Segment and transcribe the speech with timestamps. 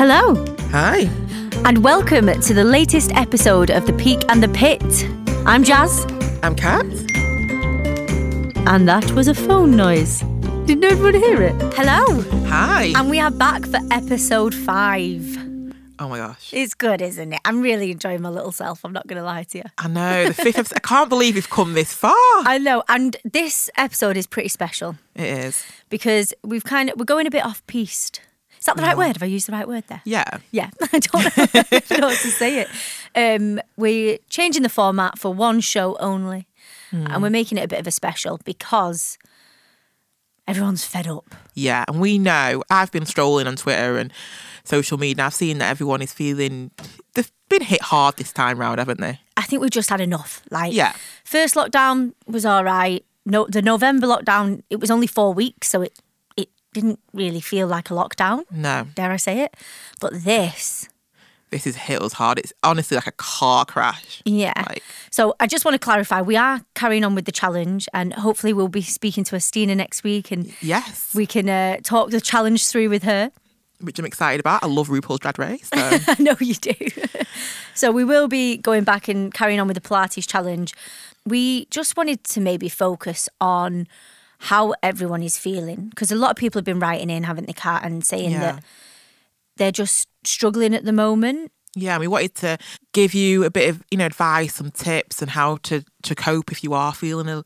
[0.00, 0.34] Hello,
[0.70, 1.00] Hi.
[1.66, 4.82] and welcome to the latest episode of The Peak and the Pit.
[5.46, 6.06] I'm Jazz,
[6.42, 6.86] I'm Kat.
[8.66, 10.22] and that was a phone noise.
[10.64, 11.54] Did everyone hear it?
[11.74, 12.92] Hello, Hi.
[12.96, 15.22] and we are back for episode five.
[15.98, 16.48] oh my gosh.
[16.54, 17.40] It's good, isn't it?
[17.44, 18.84] I'm really enjoying my little self.
[18.86, 19.64] I'm not going to lie to you.
[19.76, 20.58] I know the fifth.
[20.58, 22.14] Episode, I can't believe we've come this far.
[22.14, 25.62] I know, and this episode is pretty special It is.
[25.90, 28.22] because we've kind of we're going a bit off piste.
[28.60, 29.16] Is that the right word?
[29.16, 30.02] Have I used the right word there?
[30.04, 30.38] Yeah.
[30.52, 31.30] Yeah, I don't know,
[31.72, 32.68] I don't know what to say it.
[33.16, 36.46] Um, we're changing the format for one show only,
[36.92, 39.16] and we're making it a bit of a special because
[40.46, 41.34] everyone's fed up.
[41.54, 41.84] Yeah.
[41.88, 42.62] And we know.
[42.70, 44.12] I've been strolling on Twitter and
[44.64, 45.12] social media.
[45.22, 46.70] and I've seen that everyone is feeling.
[47.14, 49.20] They've been hit hard this time round, haven't they?
[49.36, 50.42] I think we've just had enough.
[50.50, 50.92] Like, Yeah.
[51.24, 53.04] first lockdown was all right.
[53.24, 55.92] No, the November lockdown it was only four weeks, so it
[56.72, 58.44] didn't really feel like a lockdown.
[58.50, 58.86] No.
[58.94, 59.56] Dare I say it?
[60.00, 60.88] But this,
[61.50, 62.38] This is hit us hard.
[62.38, 64.22] It's honestly like a car crash.
[64.24, 64.52] Yeah.
[64.68, 68.12] Like- so I just want to clarify we are carrying on with the challenge and
[68.14, 71.12] hopefully we'll be speaking to Estina next week and Yes.
[71.14, 73.32] we can uh, talk the challenge through with her.
[73.80, 74.62] which I'm excited about.
[74.62, 75.68] I love RuPaul's Drag Race.
[75.74, 75.76] So.
[75.80, 76.72] I know you do.
[77.74, 80.72] so we will be going back and carrying on with the Pilates challenge.
[81.26, 83.88] We just wanted to maybe focus on
[84.44, 87.52] how everyone is feeling because a lot of people have been writing in, haven't they,
[87.52, 88.40] Kat, and saying Yeah.
[88.40, 88.64] that
[89.56, 91.52] they're just struggling at the moment.
[91.76, 92.58] Yeah, we wanted to
[92.92, 96.50] give you a bit of, you know, advice, some tips, and how to to cope
[96.50, 97.44] if you are feeling a,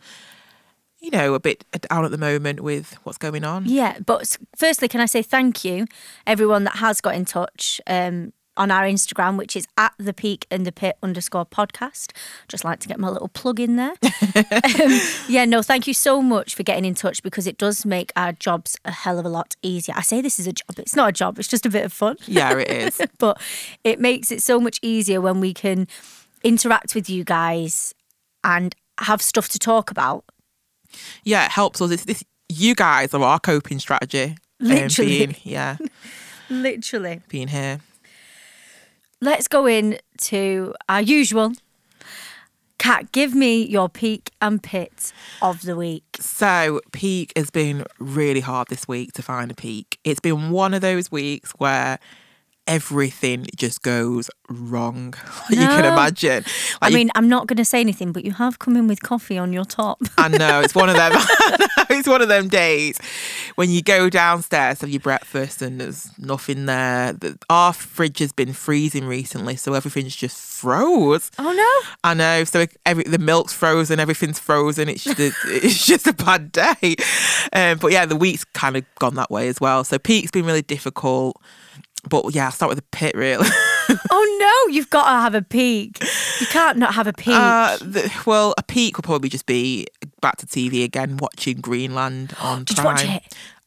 [1.00, 3.64] you know, a bit down at the moment with what's going on.
[3.66, 5.86] Yeah, but firstly, can I say thank you,
[6.26, 10.46] everyone that has got in touch um, on our Instagram, which is at the peak
[10.50, 12.12] and the pit underscore podcast.
[12.48, 13.94] Just like to get my little plug in there.
[14.34, 18.12] um, yeah, no, thank you so much for getting in touch because it does make
[18.16, 19.94] our jobs a hell of a lot easier.
[19.96, 21.92] I say this is a job, it's not a job, it's just a bit of
[21.92, 22.16] fun.
[22.26, 23.00] Yeah, it is.
[23.18, 23.40] but
[23.82, 25.88] it makes it so much easier when we can
[26.42, 27.94] interact with you guys
[28.44, 30.24] and have stuff to talk about.
[31.24, 31.90] yeah, it helps us.
[31.90, 32.22] It's this.
[32.48, 34.36] You guys are our coping strategy.
[34.60, 35.18] um, Literally.
[35.26, 35.76] being, yeah,
[36.50, 37.20] Literally.
[37.28, 37.80] being here.
[39.24, 41.52] Let's go in to our usual.
[42.78, 46.04] Kat, give me your peak and pit of the week.
[46.20, 49.98] So, peak has been really hard this week to find a peak.
[50.04, 51.98] It's been one of those weeks where
[52.66, 55.14] everything just goes wrong.
[55.50, 55.92] you can No.
[55.92, 56.44] imagine.
[56.80, 58.86] I Like, you mean, I'm not going to say anything, but you have come in
[58.88, 59.98] with coffee on your top.
[60.18, 61.12] I know it's one of them.
[61.90, 62.98] it's one of them days
[63.56, 67.12] when you go downstairs have your breakfast and there's nothing there.
[67.12, 71.30] The- Our fridge has been freezing recently, so everything's just froze.
[71.38, 71.90] Oh no!
[72.02, 72.44] I know.
[72.44, 74.88] So every the milk's frozen, everything's frozen.
[74.88, 76.96] It's just a, it's just a bad day.
[77.52, 79.84] Um, but yeah, the week's kind of gone that way as well.
[79.84, 81.40] So peak's been really difficult.
[82.08, 83.46] But yeah, I'll start with the pit really.
[84.10, 84.72] Oh no!
[84.74, 85.98] You've got to have a peak.
[86.40, 87.34] You can't not have a peak.
[87.36, 89.86] Uh, the, well, a peak would probably just be
[90.22, 93.22] back to TV again, watching Greenland on Did you watch it?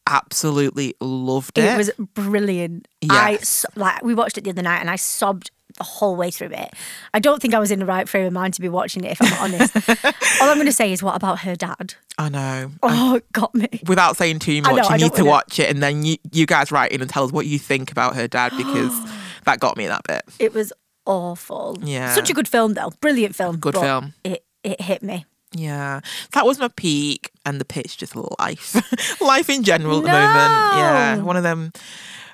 [0.07, 1.65] Absolutely loved it.
[1.65, 2.87] it was brilliant.
[3.07, 3.49] I Yes.
[3.49, 6.49] so- like we watched it the other night, and I sobbed the whole way through
[6.51, 6.73] it.
[7.13, 9.11] I don't think I was in the right frame of mind to be watching it,
[9.13, 9.75] if I'm honest.
[10.41, 11.95] All I'm going to say is, what about her dad?
[12.17, 12.71] I know.
[12.83, 13.67] Oh, it got me.
[13.87, 16.45] Without saying too much, know, you need to wanna- watch it, and then you, you
[16.45, 18.93] guys write in and tell us what you think about her dad because
[19.45, 20.23] that got me that bit.
[20.39, 20.73] It was
[21.05, 21.77] awful.
[21.81, 22.13] Yeah.
[22.13, 22.91] Such a good film, though.
[23.01, 23.57] Brilliant film.
[23.57, 24.13] Good film.
[24.23, 25.25] It it hit me.
[25.53, 26.01] Yeah,
[26.33, 30.77] that was my peak, and the pitch just life, life in general at the moment.
[30.77, 31.71] Yeah, one of them.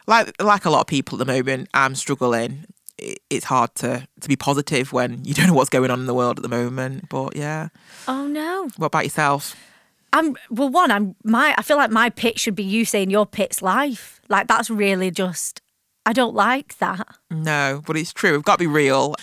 [0.08, 2.66] Like like a lot of people at the moment, I'm struggling.
[2.98, 6.06] It- It's hard to to be positive when you don't know what's going on in
[6.06, 7.10] the world at the moment.
[7.10, 7.70] But yeah,
[8.08, 8.70] Oh no.
[8.78, 9.56] what about yourself?
[10.14, 10.70] I'm well.
[10.70, 11.56] One, I'm my.
[11.58, 14.22] I feel like my pit should be you saying your pit's life.
[14.30, 15.62] Like that's really just.
[16.06, 17.08] I don't like that.
[17.32, 18.34] No, but it's true.
[18.34, 19.16] We've got to be real.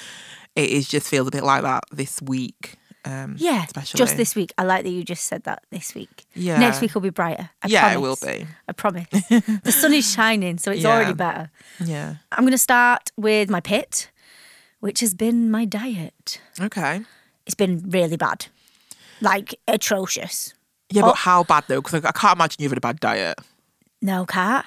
[0.56, 2.75] It is just feels a bit like that this week.
[3.05, 3.99] Um, Yeah, especially.
[3.99, 4.53] just this week.
[4.59, 6.27] I like that you just said that this week.
[6.34, 6.59] Yeah.
[6.59, 7.49] Next week will be brighter.
[7.62, 8.21] I Yeah, it promise.
[8.21, 8.47] will be.
[8.69, 9.06] I promise.
[9.65, 10.91] the sun is shining, so it's Yeah.
[10.94, 11.50] already better.
[11.82, 12.17] Yeah.
[12.32, 14.11] I'm going to start with my pit,
[14.81, 16.41] which has been my diet.
[16.61, 17.02] Okay.
[17.47, 18.47] It's been really bad,
[19.20, 20.52] like atrocious.
[20.91, 21.06] Yeah, Oh.
[21.06, 21.81] but how bad though?
[21.81, 23.38] Because I, I can't imagine you've had a bad diet.
[24.02, 24.67] No Kat.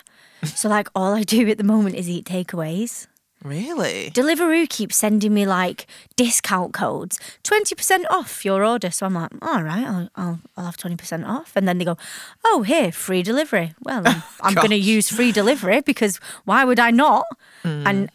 [0.56, 3.08] So like all I do at the moment is eat takeaways.
[3.44, 4.10] Really?
[4.12, 5.86] Deliveroo keeps sending me like
[6.16, 8.90] discount codes, twenty percent off your order.
[8.92, 11.52] So I'm like, all right, I'll I'll, I'll have twenty percent off.
[11.56, 11.98] And then they go,
[12.46, 13.74] oh here, free delivery.
[13.82, 17.26] Well, I'm, I'm going to use free delivery because why would I not?
[17.64, 17.88] Hmm.
[17.88, 18.10] And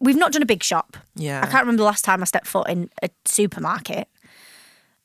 [0.00, 0.96] we've not done a big shop.
[1.16, 1.40] Yeah.
[1.42, 4.06] I can't remember the last time I stepped foot in a supermarket.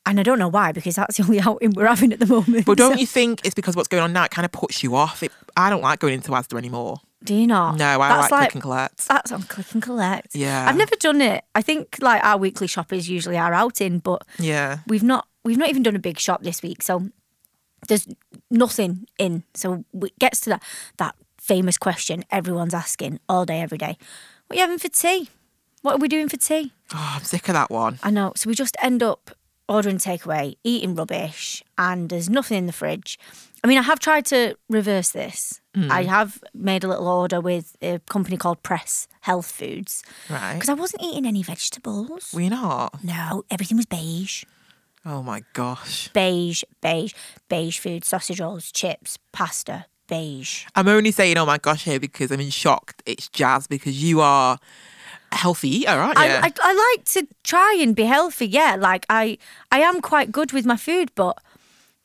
[0.06, 2.66] And I don't know why, because that's the only outing we're having at the moment.
[2.66, 4.26] But don't So- you think it's because what's going on now?
[4.26, 5.24] It kind of puts you off.
[5.24, 6.98] It, I don't like going into Asda anymore.
[7.24, 7.78] Do you not?
[7.78, 9.08] No, I That's like, click and collect.
[9.08, 10.36] That's on click and collect.
[10.36, 10.68] Yeah.
[10.68, 11.44] I've never done it.
[11.56, 14.80] I think like our weekly shop is usually our outing, but Yeah.
[14.88, 17.10] we've not we've not even done a big shop this week, so
[17.88, 18.08] there's
[18.52, 19.44] nothing in.
[19.54, 20.64] So it gets to that
[20.98, 23.98] that famous question everyone's asking all day, every day.
[24.48, 25.30] What are you having for tea?
[25.82, 26.72] What are we doing for tea?
[26.94, 28.00] Oh, I'm sick of that one.
[28.04, 28.34] I know.
[28.36, 29.32] So we just end up
[29.68, 33.18] ordering takeaway, eating rubbish, and there's nothing in the fridge.
[33.64, 35.62] I mean, I have tried to reverse this.
[35.74, 35.90] Hmm.
[35.92, 40.56] I have made a little order with a company called Press Health Foods Right.
[40.56, 42.32] because I wasn't eating any vegetables.
[42.34, 43.04] Were you not?
[43.04, 44.44] No, everything was beige.
[45.06, 46.10] Oh my gosh.
[46.14, 47.14] Beige, beige,
[47.50, 50.66] beige food, sausage rolls, chips, pasta, beige.
[50.76, 52.96] I'm only saying, oh my gosh, here because I'm in shock.
[53.06, 54.60] It's Jazz because you are
[55.32, 56.24] healthy eater, aren't you?
[56.26, 58.48] I, I, I like to try and be healthy.
[58.48, 59.38] Yeah, like I
[59.72, 61.38] I am quite good with my food, but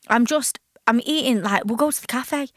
[0.07, 0.59] I'm just
[0.89, 2.49] I'm eating like we'll go to the cafe,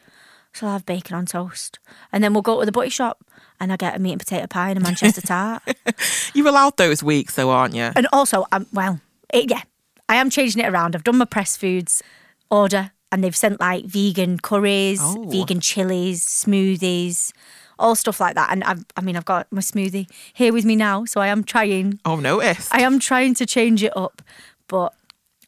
[0.53, 1.79] so I'll have bacon on toast,
[2.11, 3.23] and then we'll go to the butty shop
[3.59, 5.61] and I get a meat and potato pie and a Manchester tart,
[6.33, 7.91] You're allowed those weeks, though, aren't you?
[7.95, 8.99] and also I'm well,
[9.33, 9.61] it, yeah,
[10.09, 10.95] I am changing it around.
[10.95, 12.01] I've done my press foods
[12.49, 15.25] order, and they've sent like vegan curries, Oh.
[15.29, 17.31] vegan chilies, smoothies.
[17.79, 20.75] All stuff like that, and I've, I mean, I've got my smoothie here with me
[20.75, 22.69] now, so I am trying Oh, notice.
[22.71, 24.21] I am trying to change it up,
[24.67, 24.93] but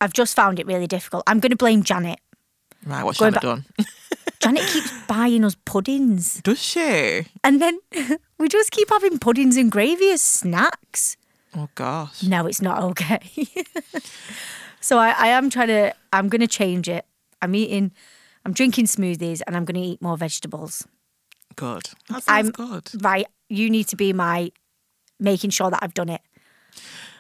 [0.02, 1.24] I've just found it really difficult.
[1.28, 2.20] I'm going to blame Janet.
[2.86, 3.66] Right, what's back- done?
[4.40, 7.26] Janet keeps buying us puddings, Does she?
[7.44, 7.80] and then
[8.38, 11.18] we just keep having puddings and gravy as snacks.
[11.58, 12.22] Oh gosh.
[12.22, 13.20] No, it's not okay.
[14.82, 15.94] so I, I am trying to.
[16.14, 17.06] I'm going to change it.
[17.42, 17.92] I'm eating.
[18.46, 20.86] I'm drinking smoothies, and I'm going to eat more vegetables.
[21.56, 21.84] Good.
[22.10, 22.92] That sounds I'm good.
[23.04, 23.26] right.
[23.50, 24.52] You need to be my
[25.20, 26.22] making sure that I've done it.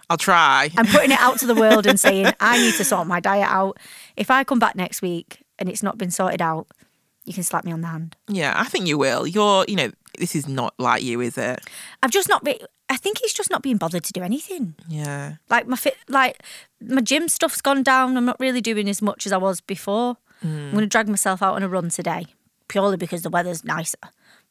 [0.10, 0.70] I'll try.
[0.78, 3.48] I'm putting it out to the world and saying I need to sort my diet
[3.50, 3.78] out.
[4.18, 6.68] If I come back next week and it's not been sorted out,
[7.26, 8.16] you can slap me on the hand.
[8.28, 9.26] yeah, I think you will.
[9.26, 11.60] You're, you know, this is not like you, is it?
[12.04, 12.58] I've just not been.
[12.88, 14.76] I think it's just not being bothered to do anything.
[14.88, 15.36] Yeah.
[15.50, 16.44] Like my fit, like
[16.80, 18.16] my gym stuff's gone down.
[18.16, 20.18] I'm not really doing as much as I was before.
[20.44, 20.66] Mm.
[20.66, 22.28] I'm going to drag myself out on a run today,
[22.68, 23.98] purely because the weather's nicer.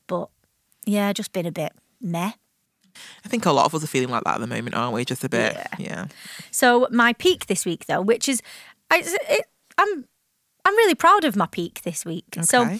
[0.08, 0.30] But
[0.84, 2.32] yeah, just been a bit meh.
[3.24, 5.04] I think a lot of us are feeling like that at the moment, aren't we?
[5.04, 5.54] Just a bit.
[5.54, 5.66] Yeah.
[5.78, 6.06] Yeah.
[6.50, 8.42] So my peak this week, though, which is,
[8.90, 9.46] I, it,
[9.78, 10.06] I'm,
[10.64, 12.36] I'm really proud of my peak this week.
[12.42, 12.78] So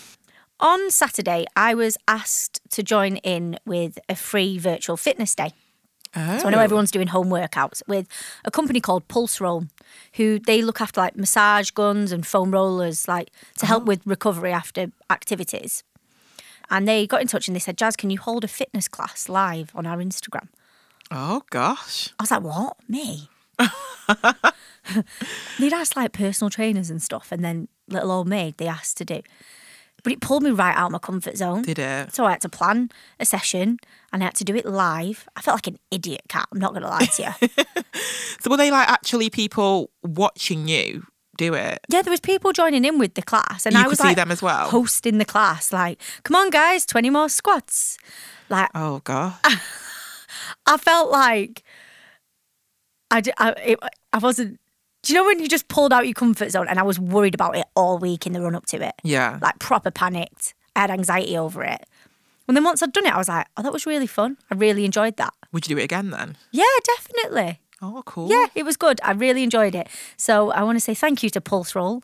[0.60, 5.50] on Saturday, I was asked to join in with a free virtual fitness day.
[6.16, 6.38] Oh.
[6.38, 6.62] So I know oh.
[6.62, 8.06] everyone's doing home workouts with
[8.44, 9.68] a company called Pulseroll,
[10.14, 13.86] who they look after like massage guns and foam rollers, like to help oh.
[13.86, 15.82] with recovery after activities.
[16.70, 19.28] And they got in touch and they said, Jazz, can you hold a fitness class
[19.28, 20.48] live on our Instagram?
[21.10, 22.10] Oh gosh.
[22.18, 22.76] I was like, what?
[22.88, 23.28] Me?
[25.58, 29.04] They'd asked like personal trainers and stuff, and then little old me, they asked to
[29.04, 29.20] do.
[30.02, 31.62] But it pulled me right out of my comfort zone.
[31.62, 32.14] Did it?
[32.14, 33.78] So I had to plan a session
[34.12, 35.26] and I had to do it live.
[35.34, 37.48] I felt like an idiot Kat, I'm not going to lie to you.
[38.40, 41.06] So were they like actually people watching you
[41.38, 41.78] do it?
[41.88, 44.16] yeah, there was people joining in with the class, and You I was see like
[44.16, 44.68] them as well?
[44.68, 45.72] hosting the class.
[45.72, 47.96] Like, come on, guys, twenty more squats.
[48.50, 49.40] Like, Oh gosh.
[50.66, 51.62] I felt like
[53.14, 53.78] I, I, it,
[54.12, 54.60] I wasn't.
[55.02, 56.66] Do you know when you just pulled out your comfort zone?
[56.68, 58.94] And I was worried about it all week in the run up to it.
[59.02, 59.38] Yeah.
[59.40, 60.54] Like proper panicked.
[60.74, 61.86] I had anxiety over it.
[62.48, 64.38] And then once I'd done it, I was like, oh, that was really fun.
[64.50, 65.32] I really enjoyed that.
[65.52, 66.36] Would you do it again then?
[66.52, 67.60] Yeah, definitely.
[67.80, 68.28] Oh, cool.
[68.30, 69.00] Yeah, it was good.
[69.04, 69.88] I really enjoyed it.
[70.16, 72.02] So I want to say thank you to Pulseroll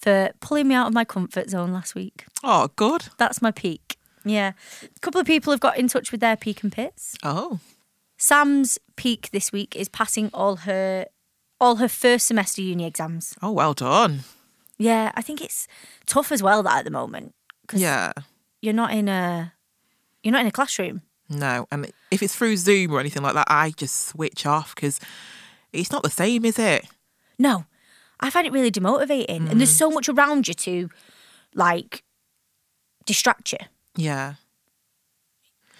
[0.00, 2.24] for pulling me out of my comfort zone last week.
[2.42, 3.08] Oh, good.
[3.18, 3.96] That's my peak.
[4.24, 4.52] Yeah.
[4.82, 7.16] A couple of people have got in touch with their peak and pits.
[7.22, 7.60] Oh.
[8.18, 11.06] Sam's peak this week is passing all her
[11.60, 13.34] all her first semester uni exams.
[13.42, 14.20] Oh, well done.
[14.76, 15.66] Yeah, I think it's
[16.06, 18.12] tough as well that at the moment because Yeah.
[18.60, 19.54] you're not in a
[20.22, 21.02] you're not in a classroom.
[21.28, 24.98] No, and if it's through Zoom or anything like that, I just switch off because
[25.72, 26.86] it's not the same, is it?
[27.38, 27.66] No,
[28.18, 29.78] I find it really demotivating, and there's mm.
[29.78, 30.90] so much around you to
[31.54, 32.02] like
[33.04, 33.58] distract you.
[33.96, 34.34] Yeah.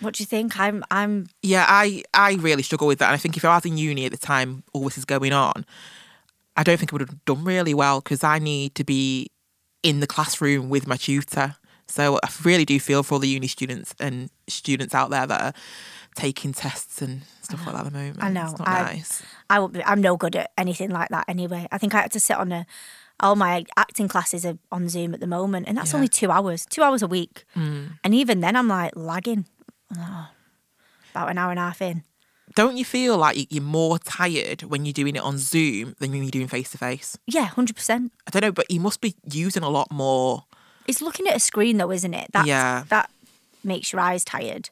[0.01, 0.59] What do you think?
[0.59, 3.07] I'm I'm Yeah, I, I really struggle with that.
[3.07, 5.33] And I think if I was in uni at the time all this is going
[5.33, 5.65] on,
[6.57, 9.31] I don't think I would have done really well because I need to be
[9.83, 11.57] in the classroom with my tutor.
[11.87, 15.41] So I really do feel for all the uni students and students out there that
[15.41, 15.53] are
[16.15, 18.23] taking tests and stuff like that at the moment.
[18.23, 18.45] I know.
[18.51, 19.23] It's not I- nice.
[19.49, 21.67] I won't be, I'm no good at anything like that anyway.
[21.73, 22.67] I think I had to sit on a
[23.21, 25.97] all my acting classes are on Zoom at the moment, and that's Yeah.
[25.97, 27.45] only two hours, two hours a week.
[27.57, 27.99] Mm.
[28.05, 29.47] And even then, I'm like lagging.
[29.97, 30.29] Oh,
[31.13, 32.05] about an hour and a half in.
[32.55, 36.11] Don't you feel like you- you're more tired when you're doing it on Zoom than
[36.11, 37.17] when you're doing face to face?
[37.27, 38.13] Yeah, hundred percent.
[38.27, 40.45] I don't know, but you must be using a lot more.
[40.87, 42.31] It's looking at a screen though, isn't it?
[42.33, 42.85] That's, Yeah.
[42.89, 43.11] That
[43.63, 44.71] makes your eyes tired.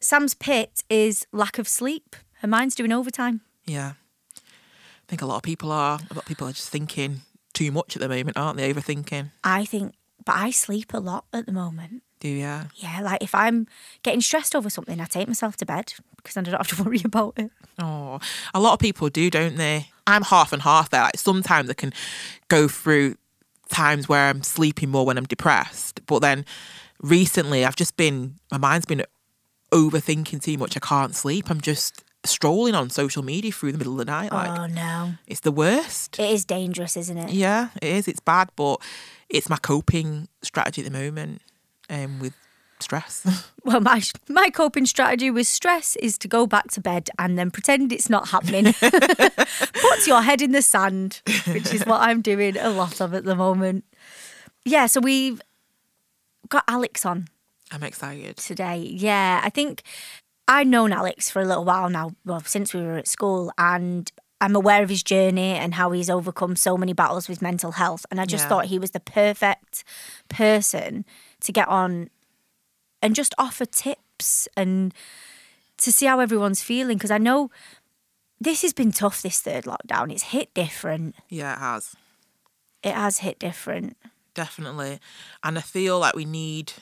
[0.00, 2.16] Sam's pit is lack of sleep.
[2.40, 3.42] Her mind's doing overtime.
[3.66, 3.92] Yeah.
[4.36, 5.98] I think a lot of people are.
[6.10, 7.22] A lot of people are just thinking
[7.52, 8.72] too much at the moment, aren't they?
[8.72, 9.30] Overthinking.
[9.44, 9.94] I think,
[10.24, 12.02] but I sleep a lot at the moment.
[12.20, 12.60] Do you?
[12.76, 13.66] Yeah, like if I'm
[14.02, 16.82] getting stressed over something, I take myself to bed because then I don't have to
[16.84, 17.50] worry about it.
[17.78, 18.20] Oh,
[18.54, 19.88] a lot of people do, don't they?
[20.06, 21.02] I'm half and half there.
[21.02, 21.92] Like sometimes I can
[22.48, 23.16] go through
[23.70, 26.44] times where I'm sleeping more when I'm depressed, but then
[27.00, 29.04] recently I've just been my mind's been
[29.72, 30.76] overthinking too much.
[30.76, 31.50] I can't sleep.
[31.50, 34.30] I'm just strolling on social media through the middle of the night.
[34.30, 36.18] Like oh no, it's the worst.
[36.18, 37.30] it is dangerous, isn't it?
[37.30, 38.08] Yeah, it is.
[38.08, 38.76] It's bad, but
[39.30, 41.40] it's my coping strategy at the moment
[41.90, 42.34] um, with
[42.80, 43.26] stress.
[43.62, 47.50] Well, my my coping strategy with stress is to go back to bed and then
[47.50, 48.72] pretend it's not happening.
[48.80, 53.24] Put your head in the sand, which is what I'm doing a lot of at
[53.24, 53.84] the moment.
[54.64, 55.42] Yeah, so we've
[56.48, 57.28] got Alex on
[57.70, 58.38] I'm excited.
[58.38, 58.78] today.
[58.78, 59.82] Yeah, I think
[60.48, 64.10] I've known Alex for a little while now, well, since we were at school, and
[64.40, 68.06] I'm aware of his journey and how he's overcome so many battles with mental health.
[68.10, 68.48] And I just Yeah.
[68.48, 69.84] thought he was the perfect
[70.30, 71.04] person
[71.40, 72.10] to get on
[73.02, 74.92] and just offer tips and
[75.78, 76.96] to see how everyone's feeling.
[76.96, 77.50] Because I know
[78.40, 80.12] this has been tough, this third lockdown.
[80.12, 81.14] It's hit different.
[81.28, 81.94] Yeah, it has.
[82.82, 83.96] It has hit different.
[84.34, 85.00] Definitely.
[85.42, 86.72] And I feel like we need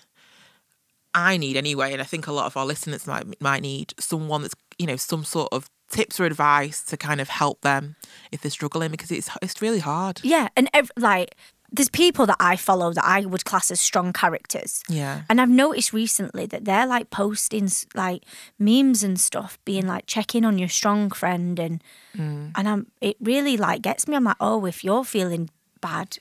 [1.14, 4.42] I need anyway, and I think a lot of our listeners might might need someone
[4.42, 7.96] that's you know, some sort of tips or advice to kind of help them
[8.30, 10.20] if they're struggling because it's it's really hard.
[10.22, 10.48] Yeah.
[10.56, 11.34] And ev- like,
[11.70, 14.82] there's people that I follow that I would class as strong characters.
[14.88, 15.22] Yeah.
[15.28, 18.24] And I've noticed recently that they're like posting like
[18.58, 21.82] memes and stuff, being like check in on your strong friend, and
[22.16, 22.52] mm.
[22.54, 24.16] and I'm it really like gets me.
[24.16, 26.18] I'm like, oh, if you're feeling bad,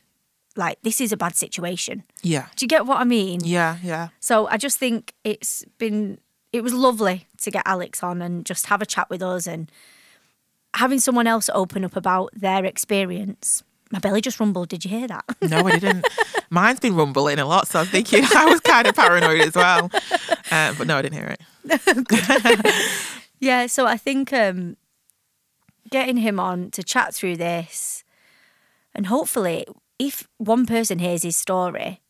[0.56, 2.04] like this is a bad situation.
[2.22, 2.48] Yeah.
[2.56, 3.40] Do you get what I mean?
[3.44, 4.10] Yeah, yeah.
[4.20, 6.20] So I just think it's been
[6.52, 9.72] it was lovely to get Alex on and just have a chat with us and
[10.74, 13.64] having someone else open up about their experience.
[13.92, 14.70] My belly just rumbled.
[14.70, 15.24] Did you hear that?
[15.50, 16.06] No, I didn't.
[16.50, 19.90] Mine's been rumbling a lot, so I'm thinking I was kind of paranoid as well.
[20.52, 22.74] Uh, but no, I didn't hear it.
[23.40, 24.78] Yeah, so I think um,
[25.92, 28.04] getting him on to chat through this,
[28.96, 29.68] and hopefully,
[30.00, 32.02] if one person hears his story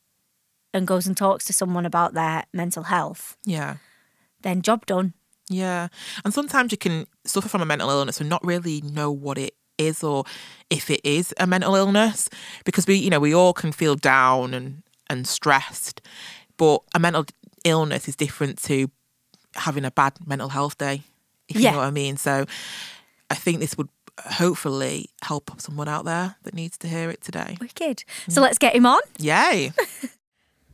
[0.74, 3.76] and goes and talks to someone about their mental health, Yeah.
[4.42, 5.16] then job done.
[5.50, 5.90] Yeah.
[6.24, 9.54] And sometimes you can suffer from a mental illness and not really know what it
[9.78, 10.24] is or
[10.70, 12.30] if it is a mental illness
[12.66, 16.02] because we, you know, we all can feel down and, and stressed.
[16.58, 17.26] But a mental
[17.64, 18.90] illness is different to
[19.56, 21.02] having a bad mental health day,
[21.50, 21.70] if Yeah.
[21.70, 22.18] you know what I mean.
[22.18, 22.46] So
[23.30, 27.58] I think this would hopefully help someone out there that needs to hear it today.
[27.62, 28.04] Wicked.
[28.28, 29.02] So let's get him on.
[29.20, 29.72] Yay.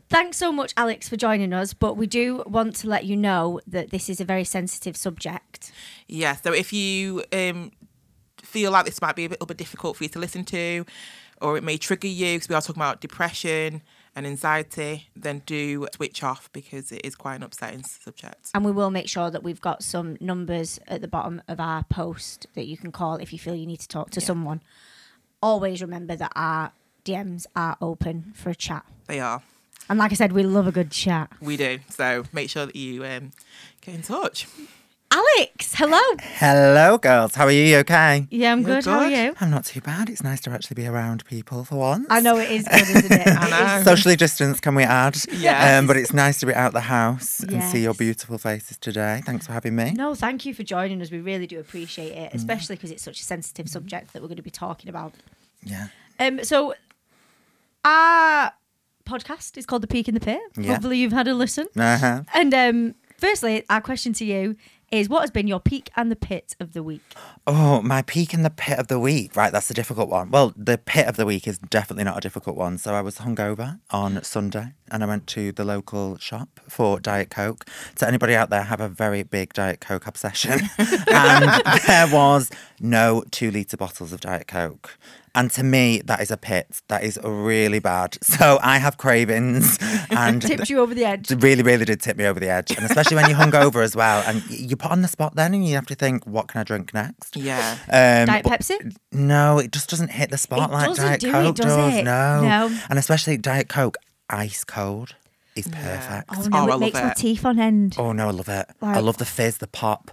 [0.09, 1.73] Thanks so much, Alex, for joining us.
[1.73, 5.71] But we do want to let you know that this is a very sensitive subject.
[6.07, 7.71] Yeah, so if you um,
[8.53, 10.85] feel like this might be a little bit difficult for you to listen to,
[11.41, 13.81] or it may trigger you, because we are talking about depression
[14.15, 18.51] and anxiety, then do switch off because it is quite an upsetting subject.
[18.53, 21.83] And we will make sure that we've got some numbers at the bottom of our
[21.85, 24.61] post that you can call if you feel you need to talk to someone.
[25.41, 28.85] Always remember that our DMs are open for a chat.
[29.07, 29.41] They are.
[29.89, 31.31] And like I said, we love a good chat.
[31.41, 31.79] We do.
[31.89, 33.31] So make sure that you um,
[33.81, 34.47] get in touch.
[35.15, 36.01] Alex, hello.
[36.19, 37.35] Hello, girls.
[37.35, 37.61] How are you?
[37.65, 38.25] You okay?
[38.31, 38.85] Yeah, I'm You're good.
[38.85, 39.35] How are you?
[39.39, 40.09] I'm not too bad.
[40.09, 42.07] It's nice to actually be around people for once.
[42.09, 43.27] I know it is good, isn't it?
[43.27, 43.83] I know.
[43.83, 45.15] Socially distanced, can we add?
[45.31, 45.77] Yes.
[45.77, 49.21] Um, but it's nice to be out the house and see your beautiful faces today.
[49.23, 49.91] Thanks for having me.
[49.91, 51.11] No, thank you for joining us.
[51.11, 54.37] We really do appreciate it, especially because it's such a sensitive subject that we're going
[54.37, 55.13] to be talking about.
[55.61, 55.89] Yeah.
[56.19, 56.73] Um, so
[57.85, 58.51] our
[59.05, 60.41] podcast is called The Peak in the Pit.
[60.57, 60.73] Yeah.
[60.73, 61.67] Hopefully you've had a listen.
[61.77, 62.23] Uh-huh.
[62.33, 64.55] And um, firstly, our question to you
[64.99, 67.01] is what has been your peak and the pit of the week?
[67.47, 69.35] Oh, my peak and the pit of the week.
[69.35, 70.29] Right, that's a difficult one.
[70.29, 72.77] Well, the pit of the week is definitely not a difficult one.
[72.77, 77.31] So I was hungover on Sunday and I went to the local shop for Diet
[77.31, 77.65] Coke.
[77.95, 80.59] So anybody out there have a very big Diet Coke obsession?
[80.77, 82.51] and there was
[82.83, 84.97] no two litre bottles of Diet Coke.
[85.35, 86.81] And to me, that is a pit.
[86.89, 88.17] That is really bad.
[88.23, 89.79] So I have cravings
[90.11, 91.31] and Tipped you over the edge.
[91.31, 92.69] really, really did tip me over the edge.
[92.69, 94.21] And especially when you're hungover as well.
[94.27, 96.61] And y- you put on the spot then and you have to think, what can
[96.61, 97.35] I drink next?
[97.35, 97.77] Yeah.
[97.89, 98.95] Um, Diet but- Pepsi?
[99.11, 101.93] No, it just doesn't hit the spot It like Diet do it, Coke does does.
[101.95, 102.03] it?
[102.03, 102.41] No.
[102.43, 102.79] No.
[102.91, 103.97] And especially Diet Coke
[104.29, 105.15] ice cold
[105.55, 106.29] is perfect.
[106.31, 107.17] Oh Oh, no, Oh, I it love makes my it.
[107.17, 107.95] teeth on end.
[107.97, 108.67] Oh no, I love it.
[108.83, 110.11] I love the fizz, the pop.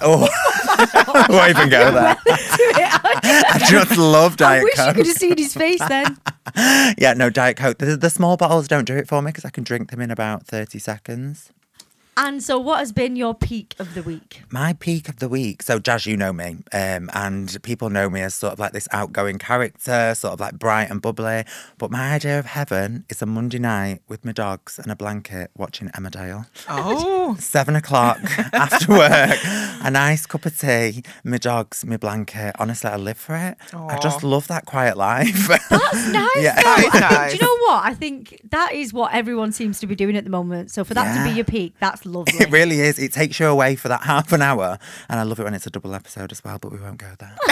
[0.00, 2.16] Oh, I even go there.
[2.26, 4.78] I just love Diet Coke.
[4.78, 6.18] I wish you could have seen his face then.
[6.98, 7.78] yeah, no, Diet Coke.
[7.78, 10.10] The, the small bottles don't do it for me because I can drink them in
[10.10, 11.50] about 30 seconds.
[12.18, 14.42] And so, what has been your peak of the week?
[14.50, 15.62] My peak of the week.
[15.62, 18.88] So, Jazz, you know me, um, and people know me as sort of like this
[18.90, 21.44] outgoing character, sort of like bright and bubbly.
[21.76, 25.50] But my idea of heaven is a Monday night with my dogs and a blanket
[25.56, 26.46] watching Emmerdale.
[26.70, 28.18] Oh, Seven o'clock
[28.54, 29.38] after work,
[29.84, 32.56] a nice cup of tea, my dogs, my blanket.
[32.58, 33.58] Honestly, I live for it.
[33.74, 35.48] I just love that quiet life.
[35.48, 36.26] That's nice.
[36.36, 36.54] Yeah.
[36.56, 36.62] though.
[36.62, 37.30] That is I think- nice.
[37.32, 37.84] Do you know what?
[37.84, 40.70] I think that is what everyone seems to be doing at the moment.
[40.70, 42.34] So for that to be your peak, that's lovely.
[42.38, 42.98] It really is.
[42.98, 44.78] It takes you away for that half an hour.
[45.08, 47.12] And I love it when it's a double episode as well, but we won't go
[47.18, 47.34] there.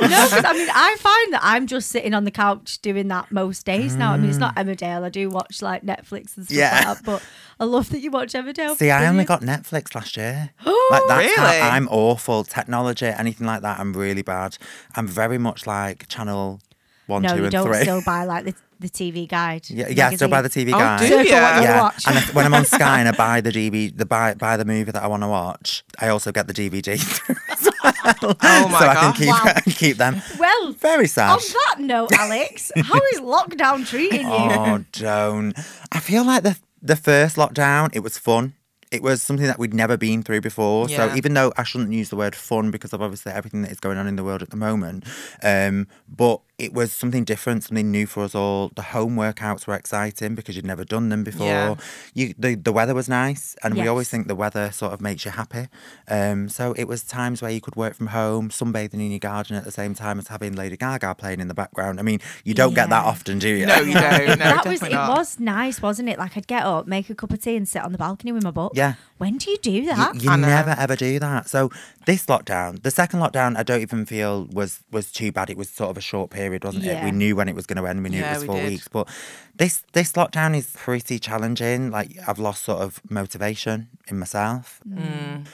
[0.00, 3.30] no, 'cause I mean, I find that I'm just sitting on the couch doing that
[3.30, 4.12] most days now.
[4.12, 5.02] I mean, it's not Emmerdale.
[5.04, 6.58] I do watch like Netflix and stuff Mm.
[6.58, 6.74] Yeah.
[6.88, 7.22] like that, but
[7.60, 8.76] I love that you watch Emmerdale.
[8.76, 9.28] See, I only Brilliant.
[9.28, 10.50] got Netflix last year.
[10.90, 11.60] like that's how Really?
[11.60, 12.44] I'm awful.
[12.44, 14.58] Technology, anything like that, I'm really bad.
[14.96, 16.60] I'm very much like channel
[17.06, 17.82] one, No, two, you and don't three.
[17.82, 19.68] still buy like the, the TV guide.
[19.68, 20.68] yeah, yeah, I still buy the magazine.
[20.68, 20.98] TV Oh, guide.
[21.00, 22.06] do Circle what you wanna yeah, watch.
[22.06, 24.64] and if, when I'm on Sky and I buy the DVD, the buy buy the
[24.64, 26.98] movie that I want to watch, I also get the DVD.
[28.16, 29.16] Oh my so I can God.
[29.16, 29.52] keep Wow.
[29.78, 30.22] keep them.
[30.38, 31.32] well, Very sad.
[31.32, 34.26] on that note, Alex, how is lockdown treating you?
[34.28, 35.52] Oh, don't.
[35.92, 38.54] I feel like the the first lockdown, it was fun.
[38.90, 40.88] It was something that we'd never been through before.
[40.88, 43.80] So even though I shouldn't use the word fun because of obviously everything that is
[43.80, 45.04] going on in the world at the moment,
[45.42, 48.70] um, but it was something different, something new for us all.
[48.76, 51.46] The home workouts were exciting because you'd never done them before.
[51.46, 51.74] Yeah.
[52.14, 55.24] You the the weather was nice, and we always think the weather sort of makes
[55.24, 55.66] you happy.
[56.08, 59.56] Um, so it was times where you could work from home, sunbathing in your garden
[59.56, 61.98] at the same time as having Lady Gaga playing in the background.
[61.98, 63.66] I mean, you don't get that often, do you?
[63.66, 64.26] No, you don't.
[64.28, 65.16] No, that was it not.
[65.18, 66.18] was nice, wasn't it?
[66.18, 68.44] Like I'd get up, make a cup of tea, and sit on the balcony with
[68.44, 68.72] my book.
[68.76, 68.94] Yeah.
[69.18, 70.22] When do you do that?
[70.22, 70.46] you I know.
[70.46, 71.48] never ever do that.
[71.48, 71.70] So
[72.06, 75.50] this lockdown, the second lockdown, I don't even feel was was too bad.
[75.50, 77.02] It was sort of a short period, wasn't it?
[77.02, 78.04] We knew when it was going to end.
[78.04, 78.68] We knew Yeah, it was four did.
[78.70, 78.86] weeks.
[78.86, 79.08] But
[79.56, 81.90] this this lockdown is pretty challenging.
[81.90, 85.46] Like I've lost sort of motivation in myself, Mm.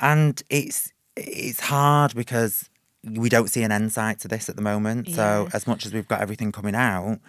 [0.00, 2.70] and it's it's hard because
[3.04, 5.08] we don't see an end sight to this at the moment.
[5.10, 7.20] So as much as we've got everything coming out.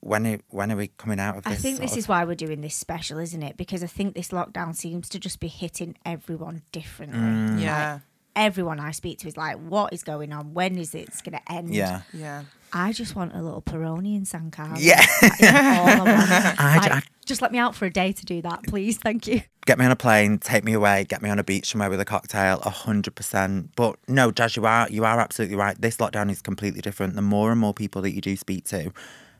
[0.00, 1.54] When are, when are we coming out of this?
[1.54, 3.56] I think this of- is why we're doing this special, isn't it?
[3.56, 7.18] Because I think this lockdown seems to just be hitting everyone differently.
[7.18, 7.60] Mm.
[7.60, 7.98] Yeah,
[8.36, 10.54] Everyone I speak to is like, "What is going on?
[10.54, 12.02] When is it going to end?" yeah.
[12.12, 12.44] yeah.
[12.72, 14.80] I just want a little Peroni in San Carlos.
[14.82, 15.00] Yeah.
[15.22, 16.54] That is all I.
[16.58, 18.98] I- Like, I- just let me out for a day to do that, please.
[18.98, 19.40] Thank you.
[19.66, 21.98] get me on a plane, take me away, get me on a beach somewhere with
[22.00, 23.70] a cocktail, a hundred percent.
[23.74, 25.80] But no, Jazz, you are you are absolutely right.
[25.80, 27.16] This lockdown is completely different.
[27.16, 28.92] The more and more people that you do speak to,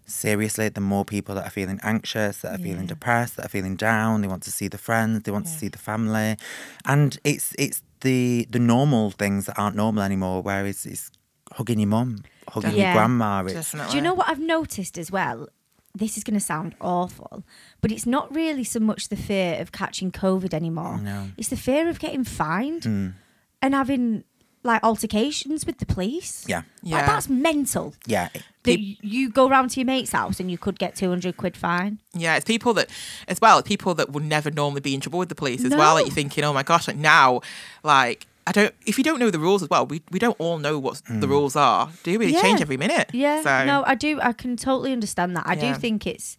[0.06, 3.76] seriously, the more people that are feeling anxious, that are feeling depressed, that are feeling
[3.76, 6.36] down, they want to see the friends, they want to see the family.
[6.84, 11.10] And it's it's the the normal things that aren't normal anymore, where it's, it's
[11.52, 12.92] hugging your mum, hugging Yeah.
[12.92, 13.42] your grandma.
[13.44, 13.90] It's, Definitely.
[13.92, 15.48] Do you know what I've noticed as well?
[15.94, 17.42] This is going to sound awful,
[17.80, 20.98] but it's not really so much the fear of catching COVID anymore.
[20.98, 21.28] No.
[21.38, 23.14] It's the fear of getting fined Mm.
[23.62, 24.24] and having
[24.66, 26.44] like altercations with the police.
[26.46, 26.58] Yeah.
[26.58, 27.06] Like, Yeah.
[27.06, 27.94] that's mental.
[28.06, 28.28] Yeah.
[28.64, 31.56] That y- you go round to your mate's house and you could get 200 quid
[31.56, 31.98] fine.
[32.14, 32.88] Yeah, it's people that,
[33.28, 35.94] as well, people that would never normally be in trouble with the police as well.
[35.94, 37.40] Like you're thinking, oh my gosh, like now,
[37.82, 38.72] like I don't.
[38.86, 41.26] If you don't know the rules as well, we we don't all know what the
[41.26, 41.30] mm.
[41.30, 42.26] rules are, do we?
[42.26, 42.42] They Yeah.
[42.42, 43.10] change every minute.
[43.12, 43.42] Yeah.
[43.42, 44.20] So No, I do.
[44.20, 45.44] I can totally understand that.
[45.46, 45.74] I Yeah.
[45.74, 46.36] do think it's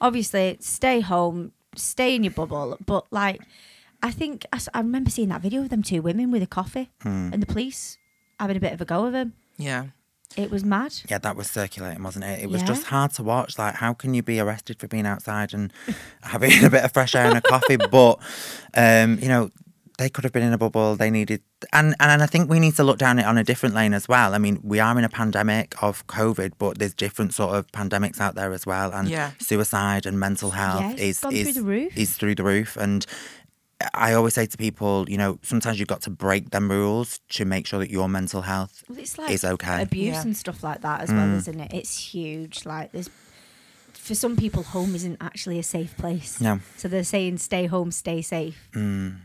[0.00, 3.40] obviously stay home, stay in your bubble, but like,
[4.06, 7.30] I think I remember seeing that video of them two women with a coffee Hmm.
[7.32, 7.98] and the police
[8.40, 9.32] having a bit of a go of them.
[9.58, 9.86] yeah,
[10.36, 10.92] It was mad.
[11.08, 12.40] Yeah, that was circulating, wasn't it?
[12.42, 12.66] It was Yeah.
[12.68, 13.58] just hard to watch.
[13.58, 15.72] Like, how can you be arrested for being outside and
[16.22, 17.76] having a bit of fresh air and a coffee?
[17.90, 18.18] But,
[18.74, 19.50] um, you know,
[19.98, 20.94] they could have been in a bubble.
[20.96, 21.40] They needed,
[21.72, 24.06] and and I think we need to look down it on a different lane as
[24.08, 24.34] well.
[24.34, 28.20] I mean, we are in a pandemic of COVID, but there's different sort of pandemics
[28.20, 29.30] out there as well, and Yeah.
[29.40, 31.96] suicide and mental health Yeah, is gone is through the roof.
[31.96, 33.06] is through the roof, and.
[33.94, 37.44] I always say to people, you know, sometimes you've got to break them rules to
[37.44, 39.82] make sure that your mental health Well, it's like is okay.
[39.82, 40.22] abuse Yeah.
[40.22, 41.36] and stuff like that as well, Mm.
[41.38, 41.72] isn't it?
[41.74, 42.64] It's huge.
[42.64, 43.10] Like there's
[43.92, 46.40] for some people, home isn't actually a safe place.
[46.40, 46.60] No.
[46.76, 48.68] So they're saying stay home, stay safe.
[48.72, 49.16] Mm.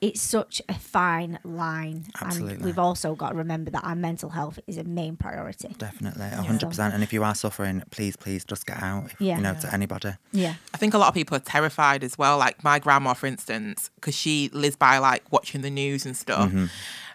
[0.00, 2.64] It it's such a fine line, and Absolutely.
[2.64, 5.74] we've also got to remember that our mental health is a main priority.
[5.78, 6.94] Definitely, a hundred percent.
[6.94, 9.06] And if you are suffering, please, please just get out.
[9.06, 9.36] If, Yeah.
[9.36, 10.12] You know, to anybody.
[10.32, 10.54] Yeah.
[10.74, 12.38] I think a lot of people are terrified as well.
[12.38, 16.48] Like my grandma, for instance, because she lives by like watching the news and stuff,
[16.50, 16.66] Mm-hmm.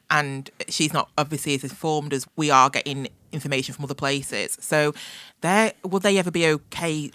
[0.10, 4.58] and she's not obviously as informed as we are getting information from other places.
[4.62, 4.94] So,
[5.42, 7.12] there will they ever be okay?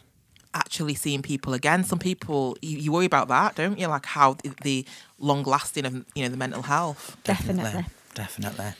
[0.52, 1.84] Actually seeing people again.
[1.84, 3.86] Some people you, you worry about that, don't you?
[3.86, 4.86] Like how the, the
[5.18, 7.16] long lasting of you know the mental health.
[7.24, 7.84] Definitely.
[8.14, 8.72] Definitely.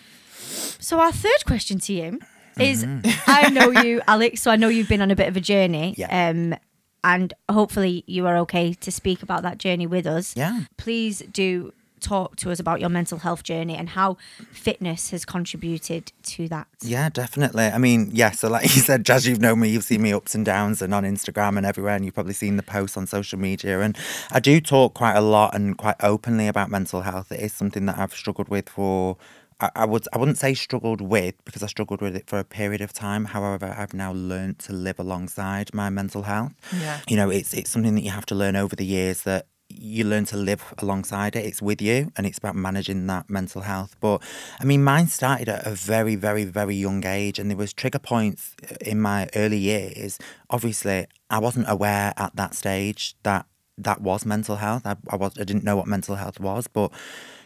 [0.81, 2.19] So our third question to you
[2.59, 2.85] is
[3.27, 5.95] I know you, Alex, so I know you've been on a bit of a journey.
[5.97, 6.29] Yeah.
[6.29, 6.57] Um,
[7.03, 10.37] and hopefully you are okay to speak about that journey with us.
[10.37, 10.63] Yeah.
[10.77, 14.17] Please do talk to us about your mental health journey and how
[14.51, 16.67] fitness has contributed to that.
[16.83, 17.65] Yeah, definitely.
[17.65, 20.35] I mean, yeah, so like you said, Jazz, you've known me, you've seen me ups
[20.35, 23.39] and downs and on Instagram and everywhere, and you've probably seen the posts on social
[23.39, 23.81] media.
[23.81, 23.97] And
[24.31, 27.31] I do talk quite a lot and quite openly about mental health.
[27.33, 29.17] It is something that I've struggled with for
[29.61, 32.45] I, I would I wouldn't say struggled with because I struggled with it for a
[32.45, 33.27] period of time.
[33.27, 36.53] However, I've now learned to live alongside my mental health.
[36.77, 37.01] Yeah.
[37.09, 40.05] You know, it's it's something that you have to learn over the years that you
[40.05, 41.45] learn to live alongside it.
[41.45, 43.97] It's with you and it's about managing that mental health.
[44.01, 44.23] But
[44.59, 47.99] I mean mine started at a very, very, very young age and there was trigger
[47.99, 50.19] points uh, in my early years.
[50.49, 53.47] Obviously I wasn't aware at that stage that
[53.79, 54.83] that was mental health.
[54.85, 56.93] I, I was I didn't know what mental health was, but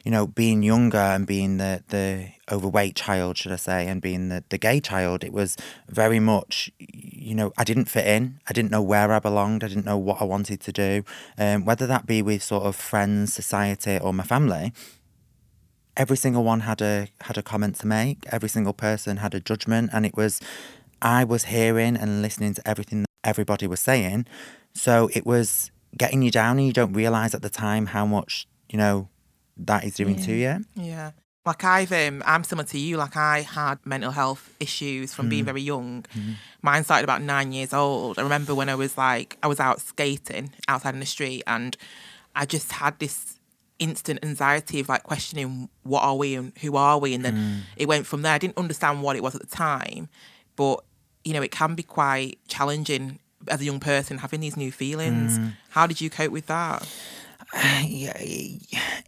[0.05, 4.29] you know, being younger and being the, the overweight child, should I say, and being
[4.29, 5.57] the, the gay child, it was
[5.88, 8.38] very much, you know, I didn't fit in.
[8.47, 9.64] I didn't know where I belonged.
[9.64, 11.05] I didn't know what I wanted to do.
[11.38, 14.75] Um, whether that be with sort of friends, society, or my family,
[15.97, 18.27] every single one had a had a comment to make.
[18.31, 20.38] Every single person had a judgment, and it was
[21.01, 24.27] I was hearing and listening to everything that everybody was saying.
[24.75, 28.47] So it was getting you down, and you don't realize at the time how much
[28.69, 29.09] you know
[29.57, 30.64] that is doing to you.
[30.75, 31.12] Yeah.
[31.47, 32.97] Like I've, um, I'm similar to you.
[32.97, 35.31] Like I had mental health issues from Mm.
[35.31, 36.05] being very young.
[36.62, 38.19] Mine started about nine years old.
[38.19, 41.77] I remember when I was like, I was out skating outside in the street, and
[42.35, 43.38] I just had this
[43.79, 47.61] instant anxiety of like questioning what are we and who are we, and then Mm.
[47.77, 48.33] it went from there.
[48.33, 50.09] I didn't understand what it was at the time,
[50.57, 50.83] but
[51.25, 55.38] you know, it can be quite challenging as a young person having these new feelings.
[55.38, 55.53] Mm.
[55.71, 56.87] How did you cope with that?
[57.87, 58.17] Yeah,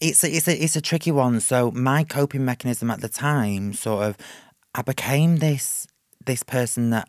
[0.01, 1.41] it's a, it's a it's a tricky one.
[1.41, 4.17] So my coping mechanism at the time, sort of,
[4.75, 5.87] I became this
[6.25, 7.09] this person that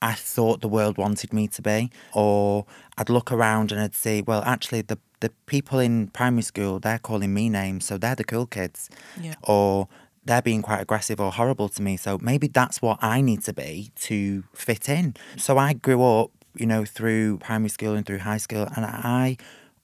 [0.00, 4.22] I thought the world wanted me to be, or I'd look around and I'd see,
[4.22, 8.24] well, actually, the the people in primary school they're calling me names, so they're the
[8.24, 8.88] cool kids,
[9.20, 9.34] Yeah.
[9.42, 9.88] or
[10.24, 11.96] they're being quite aggressive or horrible to me.
[11.96, 15.14] So maybe that's what I need to be to fit in.
[15.36, 19.38] So I grew up, you know, through primary school and through high school, and I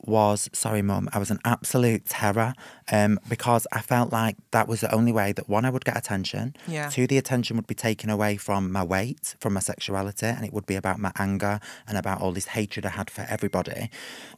[0.07, 1.09] was sorry, mum.
[1.13, 2.55] I was an absolute terror
[2.91, 5.97] um, because I felt like that was the only way that one I would get
[5.97, 6.55] attention.
[6.67, 6.89] Yeah.
[6.89, 10.53] Two, the attention would be taken away from my weight, from my sexuality, and it
[10.53, 13.91] would be about my anger and about all this hatred I had for everybody,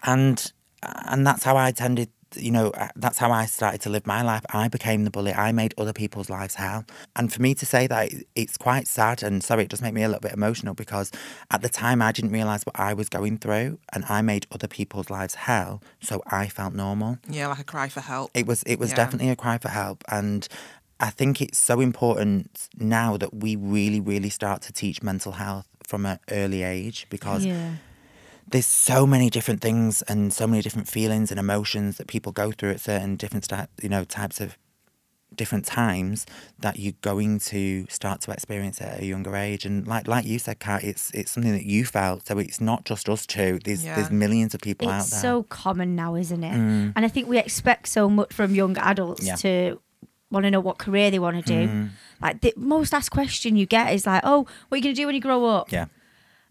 [0.03, 0.53] and
[0.83, 2.11] and that's how I tended.
[2.37, 4.45] You know, uh, that's how I started to live my life.
[4.51, 5.33] I became the bully.
[5.33, 6.85] I made other people's lives hell.
[7.15, 9.23] And for me to say that, it's quite sad.
[9.23, 11.11] And sorry, it does make me a little bit emotional because
[11.51, 14.69] at the time I didn't realize what I was going through, and I made other
[14.69, 15.83] people's lives hell.
[16.01, 17.19] So I felt normal.
[17.29, 18.31] Yeah, like a cry for help.
[18.35, 18.97] It was it was Yeah.
[18.97, 20.47] definitely a cry for help and
[20.99, 25.67] I think it's so important now that we really really start to teach mental health
[25.87, 27.73] from an early age because Yeah.
[28.49, 32.53] There's so many different things and so many different feelings and emotions that people go
[32.53, 34.57] through at certain different sta- you know types of
[35.35, 36.25] different times
[36.61, 40.39] that you're going to start to experience at a younger age and like like you
[40.39, 43.85] said Kat it's it's something that you felt so it's not just us two there's
[43.85, 43.97] Yeah.
[43.97, 45.01] there's millions of people out there.
[45.01, 46.55] It's so common now, isn't it?
[46.55, 46.93] Mm.
[46.97, 49.35] And I think we expect so much from young adults Yeah.
[49.37, 49.81] to
[50.31, 51.69] want to know what career they want to do.
[51.69, 51.89] Mm.
[52.23, 55.01] Like the most asked question you get is like, "Oh, what are you going to
[55.03, 55.87] do when you grow up?" yeah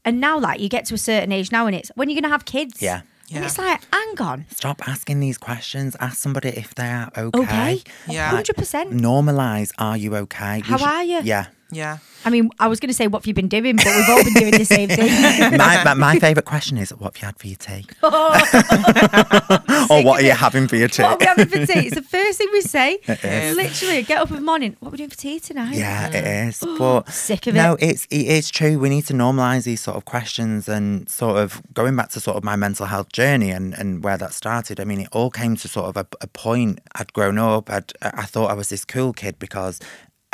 [0.05, 2.29] And now, like, you get to a certain age now, and it's when you're going
[2.31, 2.81] to have kids.
[2.81, 3.01] Yeah.
[3.31, 3.45] And Yeah.
[3.45, 5.95] it's like, hang on, Stop asking these questions.
[5.99, 7.39] Ask somebody if they are okay.
[7.41, 8.29] okay, Yeah.
[8.29, 8.91] hundred percent.
[8.93, 9.71] Normalize.
[9.79, 10.57] Are you okay?
[10.61, 11.21] We How are you?
[11.23, 11.45] Yeah.
[11.71, 11.97] Yeah.
[12.23, 13.75] I mean, I was going to say, what have you been doing?
[13.75, 15.11] But we've all been doing the same thing.
[15.57, 17.85] my, my, my favourite question is, what have you had for your tea?
[18.07, 19.87] Oh.
[19.89, 21.03] or what are you having for your tea?
[21.03, 21.87] What are we having for tea?
[21.87, 22.99] It's the first thing we say.
[23.07, 23.55] is.
[23.55, 24.75] Literally, get up in the morning.
[24.79, 25.75] What are we doing for tea tonight?
[25.75, 26.63] Yeah, it is.
[26.65, 27.57] Oh, but Sick of it.
[27.57, 28.79] no, it's it is true.
[28.79, 32.37] We need to normalize these sort of questions and sort of going back to sort
[32.37, 34.79] of my mental health journey and, and where that started.
[34.79, 36.79] I mean, it all came to sort of a, a point.
[36.95, 37.69] I'd grown up.
[37.69, 39.79] I'd, I thought I was this cool kid because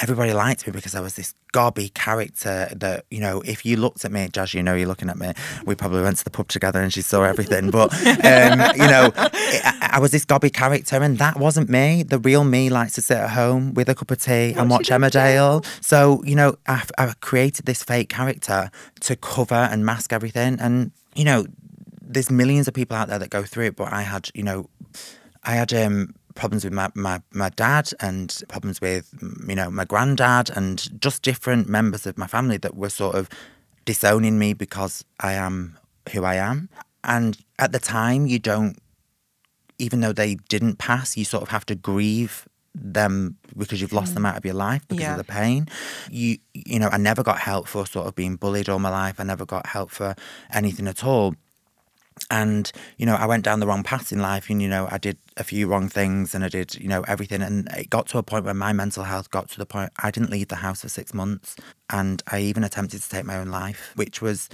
[0.02, 4.04] everybody liked me because I was this gobby character that, you know, if you looked
[4.04, 5.34] at me, Jazz, you know, you're looking at me.
[5.66, 7.70] We probably went to the pub together and she saw everything.
[7.70, 12.04] But, um, you know, I, I was this gobby character and that wasn't me.
[12.04, 14.90] The real me likes to sit at home with a cup of tea and watch
[14.90, 15.66] Emmerdale.
[15.84, 20.60] So, you know, I, I created this fake character to cover and mask everything.
[20.60, 21.46] And, you know,
[22.02, 24.70] there's millions of people out there that go through it, but I had, you know,
[25.44, 29.70] I had um, problems with my, my, my dad and problems with, mm, you know,
[29.70, 33.30] my granddad and just different members of my family that were sort of
[33.86, 35.78] disowning me because I am
[36.14, 36.70] who I am.
[37.04, 38.78] And at the time, you don't,
[39.80, 44.14] even though they didn't pass, you sort of have to grieve them because you've lost
[44.14, 45.12] them out of your life because Yeah.
[45.12, 45.68] of the pain.
[46.10, 49.20] You you know, I never got help for sort of being bullied all my life.
[49.20, 50.16] I never got help for
[50.54, 51.36] anything at all.
[52.30, 54.98] And, you know, I went down the wrong path in life and, you know, I
[54.98, 57.42] did a few wrong things and I did, you know, everything.
[57.42, 60.12] And it got to a point where my mental health got to the point I
[60.12, 61.56] didn't leave the house for six months.
[61.90, 64.50] And I even attempted to take my own life, which was,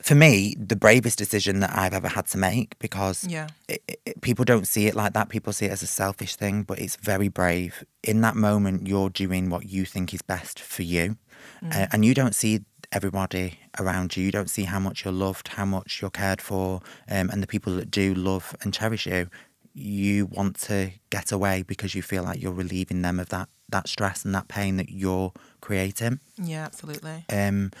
[0.00, 3.48] for me, the bravest decision that I've ever had to make because Yeah.
[3.68, 5.28] it, it, people don't see it like that.
[5.28, 7.84] People see it as a selfish thing, but it's very brave.
[8.02, 11.16] In that moment, you're doing what you think is best for you.
[11.62, 12.60] Uh, and you don't see
[12.92, 14.24] everybody around you.
[14.24, 17.46] You don't see how much you're loved, how much you're cared for, um, and the
[17.46, 19.28] people that do love and cherish you.
[19.74, 23.88] You want to get away because you feel like you're relieving them of that that
[23.88, 26.20] stress and that pain that you're creating.
[26.36, 27.24] Yeah, absolutely.
[27.30, 27.72] Um,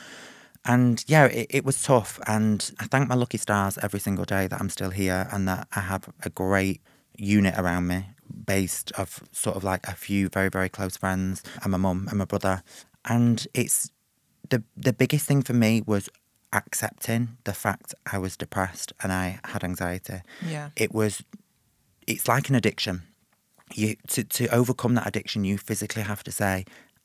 [0.64, 2.18] and yeah, it, it was tough.
[2.26, 5.68] And I thank my lucky stars every single day that I'm still here and that
[5.74, 6.80] I have a great
[7.16, 8.06] unit around me
[8.46, 12.18] based of sort of like a few very, very close friends and my mum and
[12.18, 12.62] my brother.
[13.04, 13.90] And it's
[14.52, 16.04] the the biggest thing for me was
[16.52, 20.20] accepting the fact I was depressed and I had anxiety.
[20.54, 20.68] Yeah.
[20.76, 21.22] It was
[22.06, 23.02] it's like an addiction.
[23.74, 26.64] You to, to overcome that addiction you physically have to say,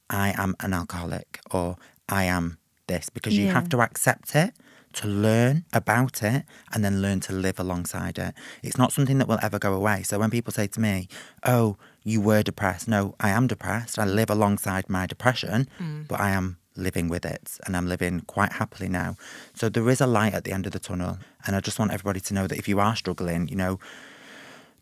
[0.09, 1.77] I am an alcoholic or
[2.21, 2.57] I am
[2.87, 3.53] this because you Yeah.
[3.53, 4.51] have to accept it
[4.99, 8.33] to learn about it and then learn to live alongside it.
[8.63, 10.03] It's not something that will ever go away.
[10.03, 11.07] So when people say to me,
[11.43, 13.99] Oh, you were depressed, no, I am depressed.
[13.99, 16.07] I live alongside my depression, mm.
[16.07, 19.15] but I am living with it and I'm living quite happily now.
[19.53, 21.17] So there is a light at the end of the tunnel.
[21.45, 23.79] And I just want everybody to know that if you are struggling, you know,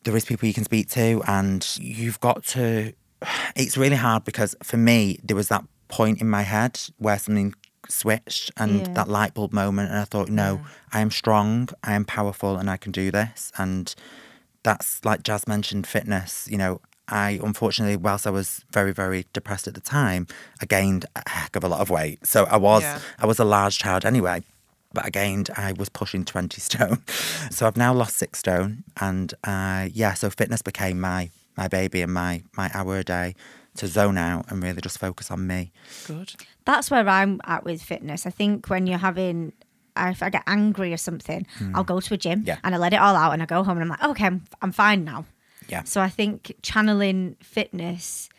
[0.03, 2.93] there is people you can speak to and you've got to
[3.55, 7.53] it's really hard because for me there was that point in my head where something
[7.88, 8.93] switched and Yeah.
[8.93, 12.69] that light bulb moment and I thought no I am strong I am powerful and
[12.69, 13.93] I can do this and
[14.63, 19.68] that's like Jazz mentioned fitness you know I unfortunately whilst I was very very depressed
[19.68, 20.28] at the time
[20.62, 23.00] I gained a heck of a lot of weight so I was Yeah.
[23.20, 24.41] I was a large child anyway
[24.94, 27.00] but I gained, I was pushing 20 stone.
[27.52, 28.86] So I've now lost six stone.
[29.02, 33.36] And uh, yeah, so fitness became my my baby and my, my hour a day
[33.76, 35.72] to zone out and really just focus on me.
[36.08, 36.34] Good.
[36.63, 38.26] That's where I'm at with fitness.
[38.26, 39.52] I think when you're having,
[39.98, 42.44] if I get angry or something, I'll go to a gym.
[42.46, 42.58] Yeah.
[42.63, 44.44] and I let it all out and I go home and I'm like, okay, I'm,
[44.62, 45.26] I'm fine now.
[45.67, 45.84] Yeah.
[45.84, 48.30] So I think channeling fitness,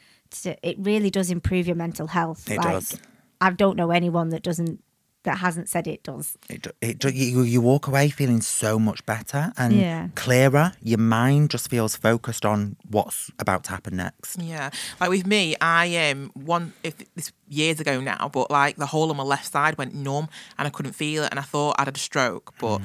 [0.42, 2.50] to, it really does improve your mental health.
[2.50, 2.98] It does.
[3.40, 4.82] I don't know anyone that doesn't,
[5.26, 6.36] that hasn't said it does.
[6.48, 10.08] It, it, you, you walk away feeling so much better and Yeah.
[10.14, 10.72] clearer.
[10.82, 14.40] Your mind just feels focused on what's about to happen next.
[14.40, 18.86] Yeah, like with me, I um one if this years ago now, but like the
[18.86, 21.76] whole of my left side went numb and I couldn't feel it, and I thought
[21.78, 22.80] I'd had a stroke, but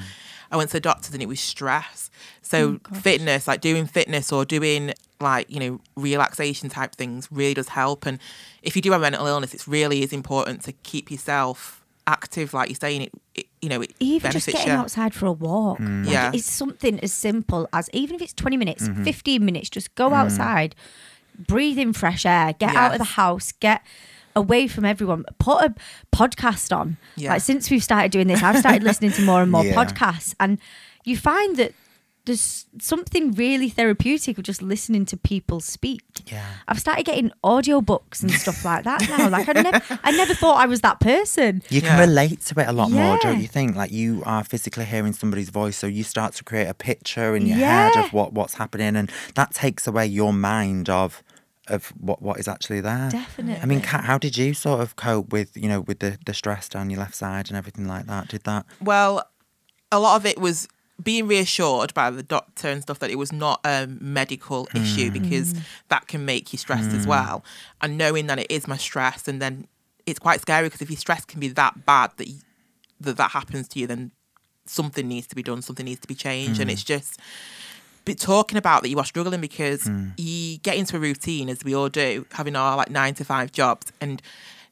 [0.50, 2.10] I went to the doctors and it was stress.
[2.42, 7.68] So fitness, like doing fitness or doing like you know relaxation type things, really does
[7.68, 8.04] help.
[8.06, 8.18] And
[8.62, 11.81] if you do have mental illness, it really is important to keep yourself
[12.12, 13.02] active, like you're saying.
[13.02, 14.78] It, it you know, it Even just benefits getting you.
[14.80, 15.78] outside for a walk.
[15.80, 16.30] Like, Yeah.
[16.34, 19.04] It's something as simple as, even if it's 20 minutes, Mm-hmm.
[19.04, 20.74] 15 minutes, just go outside,
[21.46, 23.82] breathe in fresh air, get out of the house, get
[24.34, 25.74] away from everyone, put a
[26.12, 26.96] podcast on.
[27.16, 27.32] Yeah.
[27.34, 29.74] Like since we've started doing this, I've started listening to more and more Yeah.
[29.74, 30.34] podcasts.
[30.40, 30.58] And
[31.04, 31.72] you find that
[32.24, 36.02] there's something really therapeutic of just listening to people speak.
[36.26, 36.44] Yeah.
[36.68, 39.28] I've started getting audiobooks and stuff like that now.
[39.28, 41.62] Like I never I never thought I was that person.
[41.68, 42.00] You can Yeah.
[42.06, 43.74] relate to it a lot more, don't you think?
[43.74, 47.46] Like you are physically hearing somebody's voice, so you start to create a picture in
[47.46, 51.22] your head of what, what's happening, and that takes away your mind of
[51.68, 53.08] of what, what is actually there.
[53.08, 53.62] Definitely.
[53.62, 56.34] I mean, Kat, how did you sort of cope with you know with the the
[56.34, 58.28] stress down your left side and everything like that?
[58.28, 58.64] Did that?
[58.80, 59.28] Well,
[59.90, 60.68] a lot of it was
[61.00, 65.18] being reassured by the doctor and stuff that it was not a medical issue hmm.
[65.18, 65.54] because
[65.88, 67.10] that can make you stressed as hmm.
[67.10, 67.44] well.
[67.80, 69.66] And knowing that it is my stress, and then
[70.06, 72.38] it's quite scary because if your stress can be that bad that you,
[73.00, 74.12] that that happens to you, then
[74.66, 76.74] something needs to be done, something needs to be changed, and hmm.
[76.74, 77.18] it's just.
[78.04, 81.72] But talking about that you are struggling because you get into a routine as we
[81.72, 84.20] all do, having our like nine to five jobs and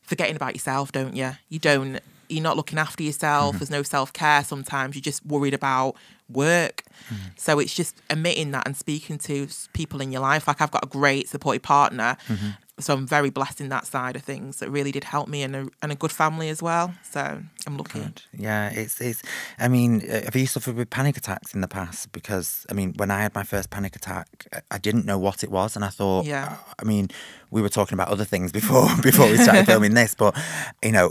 [0.02, 1.30] forgetting about yourself, don't you?
[1.48, 2.00] You don't
[2.31, 3.59] you're not looking after yourself, mm-hmm.
[3.59, 5.97] there's no self care sometimes, you're just worried about
[6.33, 6.85] work.
[7.09, 7.16] Mm.
[7.37, 10.47] So it's just admitting that and speaking to people in your life.
[10.47, 12.16] Like I've got a great supportive partner.
[12.29, 12.51] Mm-hmm.
[12.79, 14.61] So I'm very blessed in that side of things.
[14.61, 16.95] That really did help me and a, and a good family as well.
[17.03, 18.09] So I'm lucky.
[18.33, 19.23] Yeah, it's it's.
[19.59, 22.11] I mean, uh, have you suffered with panic attacks in the past?
[22.12, 25.51] Because I mean, when I had my first panic attack, I- didn't know what it
[25.51, 26.57] was, and I thought, Yeah.
[26.79, 27.11] I mean,
[27.50, 30.36] we were talking about other things before before we started filming this, but
[30.82, 31.10] you know,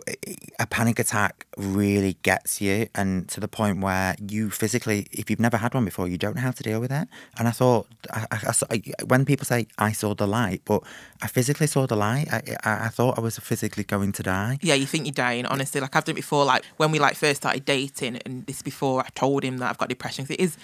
[0.60, 5.40] a panic attack really gets you, and to the point where you physically, if you've
[5.40, 7.08] never had one before, you don't know how to deal with it.
[7.38, 10.84] And I thought, I, I, I, when people say I saw the light, but
[11.22, 12.28] I physically saw the light.
[12.32, 14.60] I, I, I thought I was physically going to die.
[14.62, 15.82] Yeah, you think you're dying, honestly.
[15.82, 19.02] Like I've done it before, like when we like first started dating, and this before
[19.02, 20.26] I told him that I've got depression.
[20.30, 20.58] it is,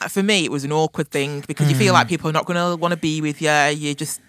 [0.00, 1.94] uh, for me, it was an awkward thing because you feel mm.
[1.94, 3.50] like people are not going to want to be with you.
[3.50, 4.20] You just,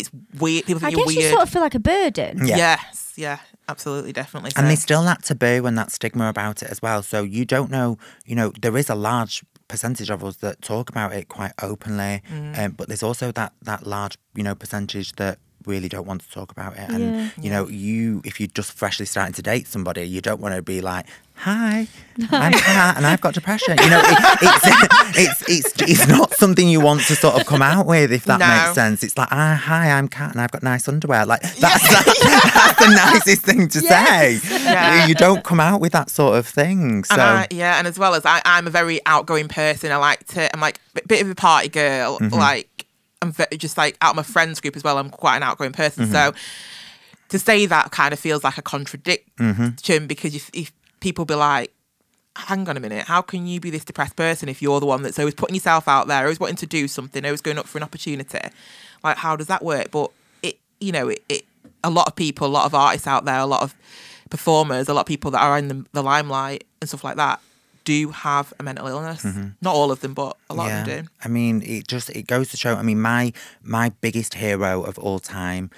[0.00, 0.66] it's weird.
[0.66, 1.30] People I think guess you're you weird.
[1.32, 2.46] sort of feel like a burden.
[2.46, 2.56] Yeah.
[2.56, 4.52] Yes, yeah, absolutely, definitely.
[4.56, 7.02] And there's still that taboo and that stigma about it as well.
[7.02, 10.90] So you don't know, you know, there is a large percentage of us that talk
[10.90, 12.22] about it quite openly,
[12.56, 16.30] um, but there's also that that large, you know, percentage that really don't want to
[16.30, 16.90] talk about it.
[16.90, 17.30] And Yeah.
[17.40, 20.60] you know, you if you're just freshly starting to date somebody, you don't want to
[20.62, 21.88] be like, "Hi,
[22.30, 24.66] I'm Kat and I've got depression." You know, it, it's,
[25.18, 28.40] it's it's it's not something you want to sort of come out with, if that
[28.40, 28.46] No.
[28.46, 29.02] makes sense.
[29.02, 31.58] It's like, ah, "Hi, I'm Kat and I've got nice underwear." Like that's
[31.90, 34.38] that's the nicest thing to say.
[34.42, 35.06] Yeah.
[35.06, 37.04] You don't come out with that sort of thing.
[37.04, 39.92] So And I, yeah, and as well as I, I'm a very outgoing person.
[39.92, 40.52] I like to.
[40.54, 42.18] I'm like a bit of a party girl.
[42.18, 42.34] Mm-hmm.
[42.34, 42.86] Like
[43.22, 44.98] I'm ve- just like out of my friends group as well.
[44.98, 46.06] I'm quite an outgoing person.
[46.06, 47.28] So Mm-hmm.
[47.30, 50.06] to say that kind of feels like a contradiction Mm-hmm.
[50.06, 50.72] because if, if
[51.04, 51.70] people be like,
[52.34, 55.02] hang on a minute, how can you be this depressed person if you're the one
[55.02, 57.78] that's always putting yourself out there, always wanting to do something, always going up for
[57.78, 58.38] an opportunity?
[59.04, 59.90] Like, how does that work?
[59.90, 60.10] But
[60.42, 61.44] it, you know, it, it
[61.84, 63.74] a lot of people, a lot of artists out there, a lot of
[64.30, 67.38] performers, a lot of people that are in the, the limelight and stuff like that
[67.84, 69.22] do have a mental illness.
[69.22, 69.48] Mm-hmm.
[69.60, 71.08] Not all of them, but a lot of them do.
[71.22, 72.74] I mean, it just it goes to show.
[72.76, 75.70] I mean, my my biggest hero of all time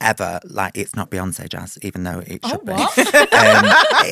[0.00, 2.72] ever, like it's not Beyonce Jazz, even though it should be.
[2.72, 2.86] um,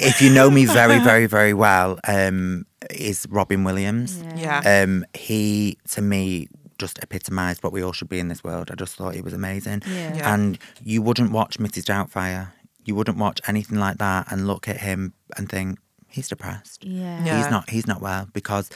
[0.03, 4.23] if you know me very, very, very well, um, is Robin Williams.
[4.37, 4.61] Yeah.
[4.65, 8.71] Um, he to me just epitomised what we all should be in this world.
[8.71, 9.83] I just thought he was amazing.
[9.87, 10.15] Yeah.
[10.17, 10.35] Yeah.
[10.35, 11.85] And you wouldn't watch Mrs.
[11.85, 12.49] Doubtfire.
[12.85, 17.25] You wouldn't watch anything like that and look at him and think he's depressed Yeah.
[17.25, 17.39] Yeah.
[17.39, 18.71] he's not he's not well because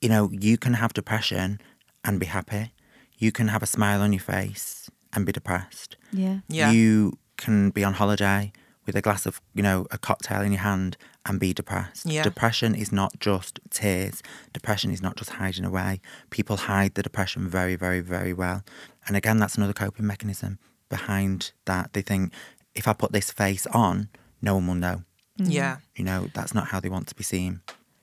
[0.00, 1.60] you know you can have depression
[2.04, 2.72] and be happy
[3.18, 6.38] you can have a smile on your face and be depressed Yeah.
[6.48, 6.70] Yeah.
[6.70, 8.52] you can be on holiday
[8.86, 10.96] with a glass of you know a cocktail in your hand
[11.26, 12.22] and be depressed Yeah.
[12.22, 17.48] depression is not just tears depression is not just hiding away people hide the depression
[17.48, 18.62] very very very well
[19.06, 22.32] and again that's another coping mechanism behind that they think
[22.74, 24.08] if i put this face on
[24.42, 25.02] no one will know
[25.38, 25.50] mm-hmm.
[25.50, 25.76] Yeah.
[25.94, 27.60] you know that's not how they want to be seen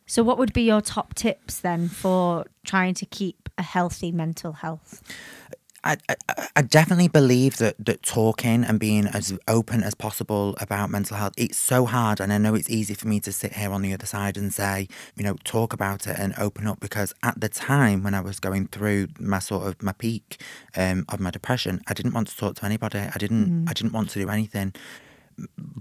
[0.10, 4.54] So, what would be your top tips then for trying to keep a healthy mental
[4.64, 5.02] health?
[5.84, 10.90] I, I, I definitely believe that, that talking and being as open as possible about
[10.90, 12.20] mental health, it's so hard.
[12.20, 14.54] And I know it's easy for me to sit here on the other side and
[14.54, 18.22] say, you know, talk about it and open up because at the time when I
[18.22, 20.42] was going through my sort of my peak
[20.76, 23.00] um, of my depression, I didn't want to talk to anybody.
[23.00, 24.74] I didn't, I didn't want to do anything.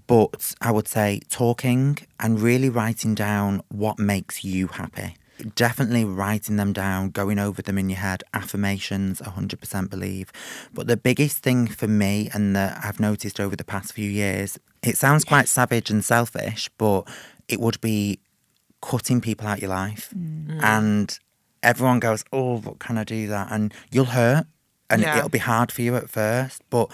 [0.07, 5.17] But I would say talking and really writing down what makes you happy.
[5.55, 10.33] Definitely writing them down, going over them in your head, affirmations, 100% believe.
[10.73, 14.59] But the biggest thing for me, and that I've noticed over the past few years,
[14.83, 17.03] it sounds quite savage and selfish, but
[17.49, 18.19] it would be
[18.81, 20.11] cutting people out your life.
[20.17, 20.47] Mm.
[20.49, 20.63] Mm.
[20.63, 21.19] And
[21.63, 23.49] everyone goes, Oh, but can I do that?
[23.51, 24.47] And you'll hurt
[24.89, 25.19] and Yeah.
[25.19, 26.63] it'll be hard for you at first.
[26.71, 26.91] But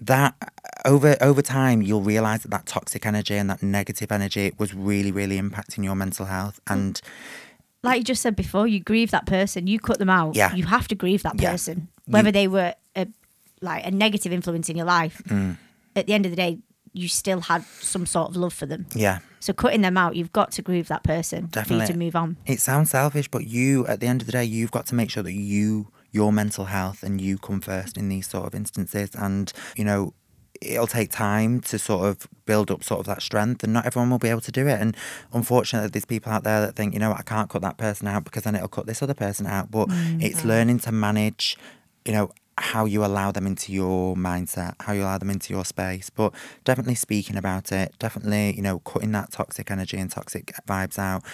[0.00, 0.34] that
[0.84, 5.12] over over time you'll realize that that toxic energy and that negative energy was really
[5.12, 7.00] really impacting your mental health and
[7.82, 10.36] Like you just said before, you grieve that person, you cut them out.
[10.36, 10.54] Yeah.
[10.54, 11.50] You have to grieve that Yeah.
[11.52, 13.06] person, whether they were a,
[13.62, 15.22] like a negative influence in your life.
[15.28, 15.56] Mm.
[15.96, 16.58] At the end of the day,
[16.92, 18.84] you still had some sort of love for them.
[18.94, 21.86] yeah So cutting them out, you've got to grieve that person for Definitely.
[21.86, 22.36] you to move on.
[22.44, 25.08] it sounds selfish but you at the end of the day you've got to make
[25.10, 29.10] sure that you your mental health and you come first in these sort of instances.
[29.14, 30.14] And you know
[30.60, 34.10] it'll take time to sort of build up sort of that strength and not everyone
[34.10, 34.80] will be able to do it.
[34.80, 34.96] And
[35.32, 38.24] unfortunately there's people out there that think you know I can't cut that person out
[38.24, 39.70] because then it'll cut this other person out.
[39.70, 41.56] But mm, it's learning to manage
[42.04, 45.64] you know how you allow them into your mindset how you allow them into your
[45.64, 46.10] space.
[46.10, 50.98] But definitely speaking about it definitely you know cutting that toxic energy and toxic vibes
[50.98, 51.24] out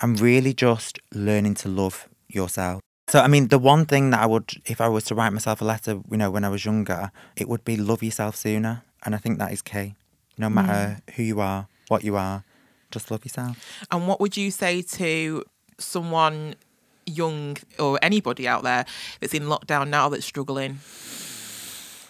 [0.00, 4.26] and really just learning to love yourself so, I mean, the one thing that I
[4.26, 7.12] would, if I was to write myself a letter, you know, when I was younger,
[7.36, 8.82] it would be love yourself sooner.
[9.04, 9.94] And I think that is key.
[10.36, 12.44] No matter who you are, what you are,
[12.90, 13.56] just love yourself.
[13.90, 15.44] And what would you say to
[15.78, 16.56] someone
[17.06, 18.84] young or anybody out there
[19.20, 20.80] that's in lockdown now that's struggling?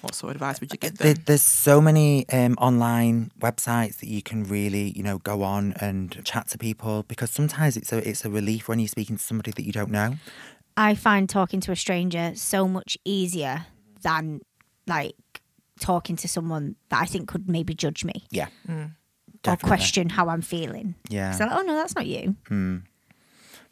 [0.00, 1.14] What sort of advice would you give them?
[1.26, 6.22] there's so many um, online websites that you can really, you know, go on and
[6.24, 9.50] chat to people because sometimes it's a it's a relief when you're speaking to somebody
[9.52, 10.16] that you don't know.
[10.76, 13.66] I find talking to a stranger so much easier
[14.02, 14.40] than
[14.86, 15.14] like
[15.80, 18.48] talking to someone that I think could maybe judge me Yeah.
[18.66, 18.84] Hmm.
[19.46, 20.94] or question how I'm feeling.
[21.08, 21.32] Yeah.
[21.32, 22.36] So, like, oh no, that's not you.
[22.48, 22.78] Hmm.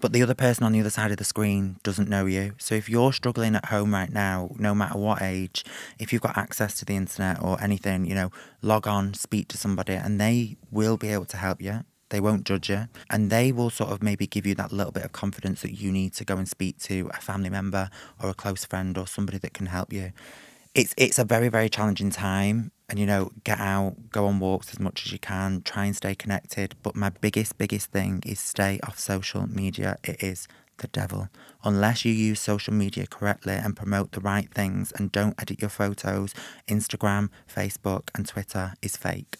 [0.00, 2.54] But the other person on the other side of the screen doesn't know you.
[2.58, 5.64] So if you're struggling at home right now, no matter what age,
[5.98, 8.30] if you've got access to the internet or anything, you know,
[8.60, 11.84] log on, speak to somebody, and they will be able to help you.
[12.10, 12.88] They won't judge you.
[13.10, 15.90] And they will sort of maybe give you that little bit of confidence that you
[15.90, 17.90] need to go and speak to a family member
[18.22, 20.12] or a close friend or somebody that can help you.
[20.74, 22.72] It's it's a very, very challenging time.
[22.88, 25.96] And you know, get out, go on walks as much as you can, try and
[25.96, 26.74] stay connected.
[26.82, 29.96] But my biggest, biggest thing is stay off social media.
[30.04, 30.46] It is
[30.78, 31.28] the devil.
[31.62, 35.70] Unless you use social media correctly and promote the right things and don't edit your
[35.70, 36.34] photos,
[36.68, 39.36] Instagram, Facebook, and Twitter is fake.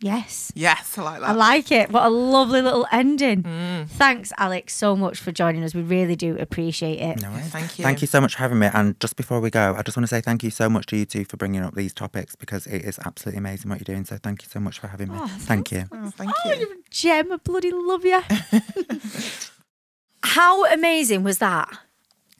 [0.00, 0.52] Yes.
[0.54, 1.30] Yes, I like that.
[1.30, 1.90] I like it.
[1.90, 3.42] What a lovely little ending.
[3.44, 3.88] Mm.
[3.88, 5.74] Thanks, Alex, so much for joining us.
[5.74, 7.22] We really do appreciate it.
[7.22, 7.46] No worries.
[7.48, 7.82] Thank you.
[7.82, 8.68] Thank you so much for having me.
[8.74, 10.96] And just before we go, I just want to say thank you so much to
[10.98, 14.04] you two for bringing up these topics because it is absolutely amazing what you're doing.
[14.04, 15.18] So thank you so much for having me.
[15.28, 15.84] thank you.
[15.90, 16.56] Oh, thank Oh, you.
[16.60, 17.32] you're a gem.
[17.32, 18.20] I bloody love you.
[20.22, 21.68] How amazing was that?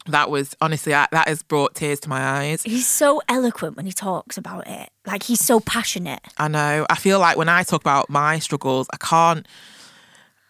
[0.08, 2.62] That was honestly, I, that has brought tears to my eyes.
[2.62, 4.90] He's so eloquent when he talks about it.
[5.06, 6.20] Like he's so passionate.
[6.38, 6.86] I know.
[6.88, 9.46] I feel like when I talk about my struggles, I can't.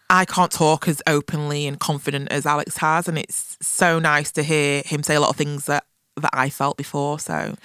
[0.09, 4.43] I can't talk as openly and confident as Alex has, and it's so nice to
[4.43, 5.83] hear him say a lot of things that
[6.15, 7.19] that I felt before.
[7.19, 7.55] So,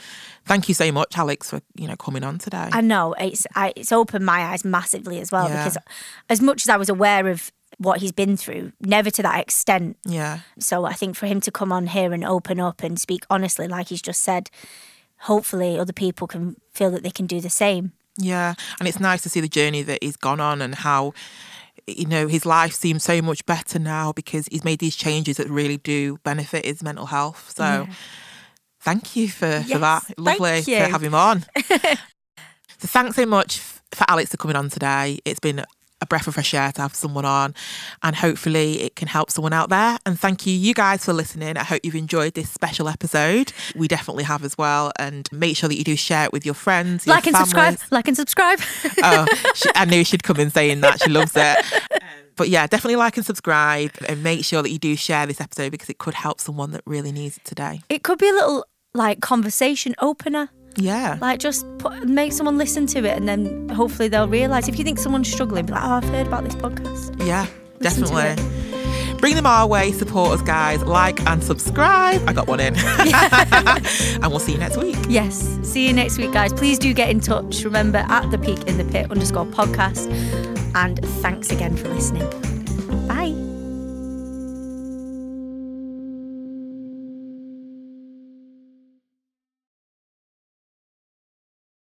[0.44, 2.68] thank you so much, Alex, for you know coming on today.
[2.72, 5.62] I know it's I, it's opened my eyes massively as well Yeah.
[5.62, 5.78] because
[6.28, 7.52] as much as I was aware of
[7.82, 9.96] what he's been through, never to that extent.
[10.04, 13.24] yeah, So I think for him to come on here and open up and speak
[13.28, 14.50] honestly, like he's just said,
[15.20, 17.92] hopefully other people can feel that they can do the same.
[18.16, 21.12] yeah, and it's nice to see the journey that he's gone on and how.
[21.88, 25.48] You know, his life seems so much better now because he's made these changes that
[25.48, 27.52] really do benefit his mental health.
[27.56, 27.86] So, Yeah.
[28.80, 30.02] thank you for, Yes, for that.
[30.16, 31.44] Lovely to have him on.
[32.78, 35.18] so thanks so much for Alex for coming on today.
[35.24, 35.64] It's been
[36.02, 37.54] a breath of fresh air to have someone on
[38.02, 39.96] and hopefully it can help someone out there.
[40.04, 41.56] And thank you, you guys, for listening.
[41.56, 43.52] I hope you've enjoyed this special episode.
[43.76, 44.92] We definitely have as well.
[44.98, 47.78] And make sure that you do share it with your friends, your like and subscribe.
[47.90, 48.58] Like and subscribe.
[49.02, 51.00] oh, she, I knew she'd come in saying that.
[51.02, 51.64] She loves it.
[52.36, 55.70] But yeah, definitely like and subscribe and make sure that you do share this episode
[55.70, 57.80] because it could help someone that really needs it today.
[57.88, 60.50] it could be a little like conversation opener.
[60.76, 61.18] Yeah.
[61.20, 64.68] Like just put, make someone listen to it and then hopefully they'll realise.
[64.68, 67.26] If you think someone's struggling, be like, oh, I've heard about this podcast.
[67.26, 67.46] Yeah,
[67.80, 68.62] Listen definitely.
[69.18, 70.82] Bring them our way, support us, guys.
[70.82, 72.28] Like and subscribe.
[72.28, 72.74] I got one in.
[72.76, 74.96] and we'll see you next week.
[75.08, 75.60] Yes.
[75.62, 76.52] See you next week, guys.
[76.52, 77.62] Please do get in touch.
[77.62, 80.10] Remember at the peak and the pit underscore podcast.
[80.74, 82.28] And thanks again for listening.
[83.06, 83.51] Bye.